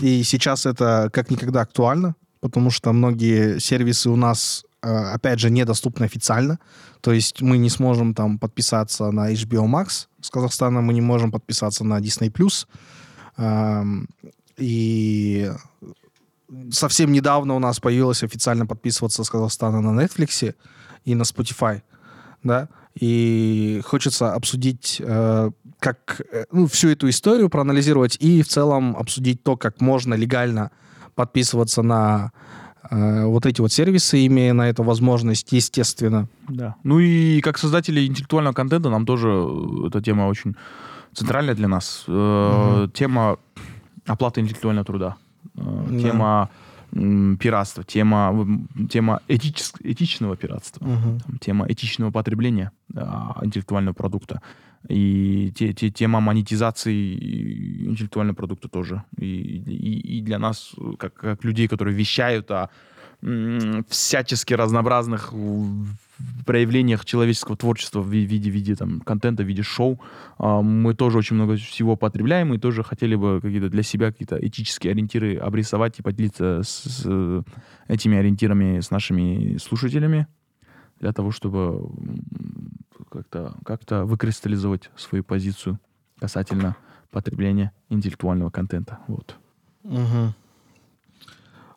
[0.00, 5.50] И сейчас это как никогда актуально, потому что многие сервисы у нас, э, опять же,
[5.50, 6.58] недоступны официально.
[7.00, 11.30] То есть мы не сможем там подписаться на HBO Max с Казахстана, мы не можем
[11.30, 12.32] подписаться на Disney+.
[13.38, 14.08] Эм,
[14.62, 15.50] И
[16.70, 20.54] совсем недавно у нас появилось официально подписываться с Казахстана на Netflix
[21.04, 21.82] и на Spotify,
[22.42, 28.94] да, и хочется обсудить, э, как, э, ну, всю эту историю проанализировать и в целом
[28.96, 30.70] обсудить то, как можно легально
[31.14, 32.32] подписываться на
[32.90, 36.28] э, вот эти вот сервисы, имея на это возможность, естественно.
[36.48, 36.76] Да.
[36.84, 40.54] Ну и как создатели интеллектуального контента нам тоже э, эта тема очень
[41.14, 42.04] центральная для нас.
[42.06, 43.38] Э, Тема
[44.06, 45.16] оплаты интеллектуального труда.
[45.56, 45.98] Э, Да.
[46.00, 46.48] Тема
[47.38, 48.46] пиратства, тема,
[48.90, 54.42] тема этичес- этичного пиратства, там, тема этичного потребления а, интеллектуального продукта.
[54.90, 57.14] И те, те- тема монетизации
[57.88, 59.02] интеллектуального продукта тоже.
[59.16, 62.68] И, и, и для нас, как, как людей, которые вещают о
[63.88, 65.32] всячески разнообразных
[66.22, 70.00] в- проявлениях человеческого творчества в ви- виде, виде там, контента, в виде шоу,
[70.38, 74.36] а, мы тоже очень много всего потребляем и тоже хотели бы какие-то для себя какие-то
[74.36, 77.44] этические ориентиры обрисовать и поделиться с, с,
[77.88, 80.26] этими ориентирами с нашими слушателями
[81.00, 81.90] для того, чтобы
[83.10, 85.78] как-то как выкристаллизовать свою позицию
[86.18, 86.76] касательно
[87.10, 88.98] потребления интеллектуального контента.
[89.08, 89.36] Вот,
[89.84, 90.34] Мгм.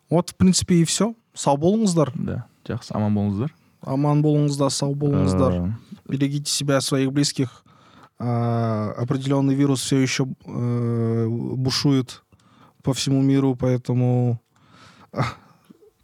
[0.08, 1.14] Вот, в принципе, и все.
[1.34, 2.12] Сау болыңыздар.
[2.14, 2.46] да.
[2.64, 3.50] Жақсы, аман болыңыздар.
[3.82, 5.52] Аман болыңыздар, сау болыңыздар.
[5.52, 5.72] Э,
[6.08, 7.64] берегите себя, своих близких.
[8.18, 12.22] А, определенный вирус все еще э, бушует
[12.82, 14.40] по всему миру, поэтому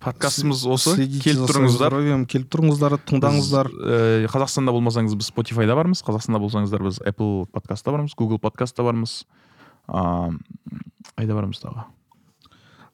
[0.02, 2.26] подкастымыз осы следите келіп тұрыңыздар здоровьем.
[2.26, 3.70] Келіп тұрыңыздар, тыңдаңыздар.
[3.72, 9.22] Э, қазақстанда болмасаңыз біз spotifyда бармыз қазақстанда болсаңыздар біз apple подкастта бармыз google подкастта бармыз
[9.86, 10.30] а,
[11.16, 11.86] қайда бармыз тағы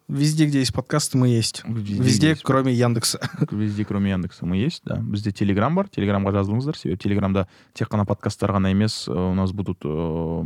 [0.08, 1.62] Везде, где есть подкасты, мы есть.
[1.66, 2.42] Везде, Везде, есть.
[2.42, 3.20] кроме Яндекса.
[3.50, 8.06] везде кроме яндекса мы есть да бізде телеграм бар телеграмға жазылыңыздар себебі телеграмда тек қана
[8.08, 10.44] подкасттар ғана емес э, у нас будут э,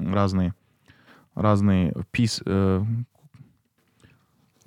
[0.00, 0.54] разные
[1.34, 2.82] разные пис э,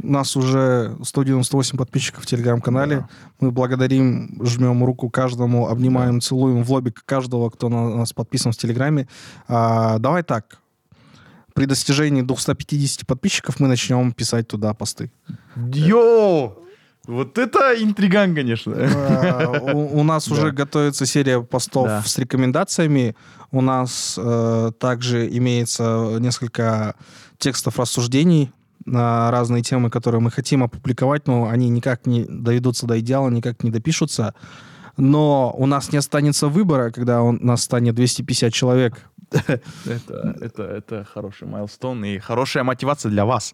[0.01, 2.97] У нас уже 198 подписчиков в Телеграм-канале.
[2.97, 3.09] да.
[3.39, 8.57] Мы благодарим, жмем руку каждому, обнимаем, целуем в лобик каждого, кто на нас подписан в
[8.57, 9.07] Телеграме.
[9.47, 10.59] А, давай так.
[11.55, 15.09] При достижении 250 подписчиков мы начнем писать туда посты.
[15.73, 16.59] Йоу!
[17.07, 18.73] Вот это интриган, конечно.
[18.73, 20.35] Э, У у нас Да.
[20.35, 22.01] уже готовится серия постов Да.
[22.05, 23.15] с рекомендациями.
[23.51, 26.95] У нас э, также имеется несколько
[27.37, 28.51] текстов рассуждений
[28.85, 33.63] на разные темы, которые мы хотим опубликовать, но они никак не доведутся до идеала, никак
[33.63, 34.33] не допишутся.
[34.97, 39.09] Но у нас не останется выбора, когда у нас станет 250 человек.
[39.31, 43.53] Это, это, это хороший майлстон и хорошая мотивация для вас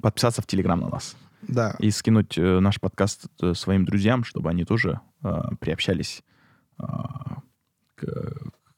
[0.00, 1.74] подписаться в Телеграм на нас Да.
[1.78, 6.22] и скинуть э, наш подкаст э, своим друзьям, чтобы они тоже э, приобщались
[6.78, 6.84] э,
[7.94, 8.04] к,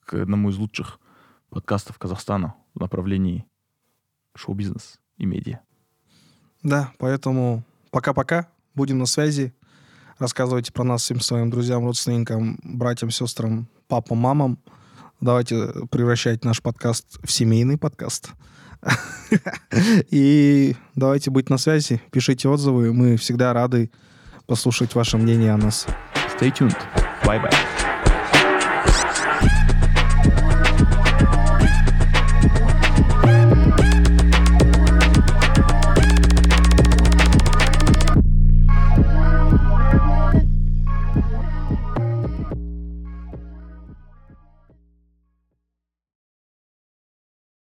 [0.04, 1.00] к одному из лучших
[1.50, 3.44] подкастов Казахстана в направлении
[4.36, 5.60] шоу-бизнес и медиа.
[6.62, 8.48] Да, поэтому пока-пока.
[8.74, 9.52] Будем на связи.
[10.18, 14.58] Рассказывайте про нас всем своим друзьям, родственникам, братьям, сестрам, папам, мамам.
[15.20, 18.30] Давайте превращать наш подкаст в семейный подкаст.
[20.10, 22.00] И давайте быть на связи.
[22.12, 22.92] Пишите отзывы.
[22.92, 23.90] Мы всегда рады
[24.46, 25.86] послушать ваше мнение о нас.
[26.38, 26.76] Stay tuned.
[27.24, 27.77] Bye-bye.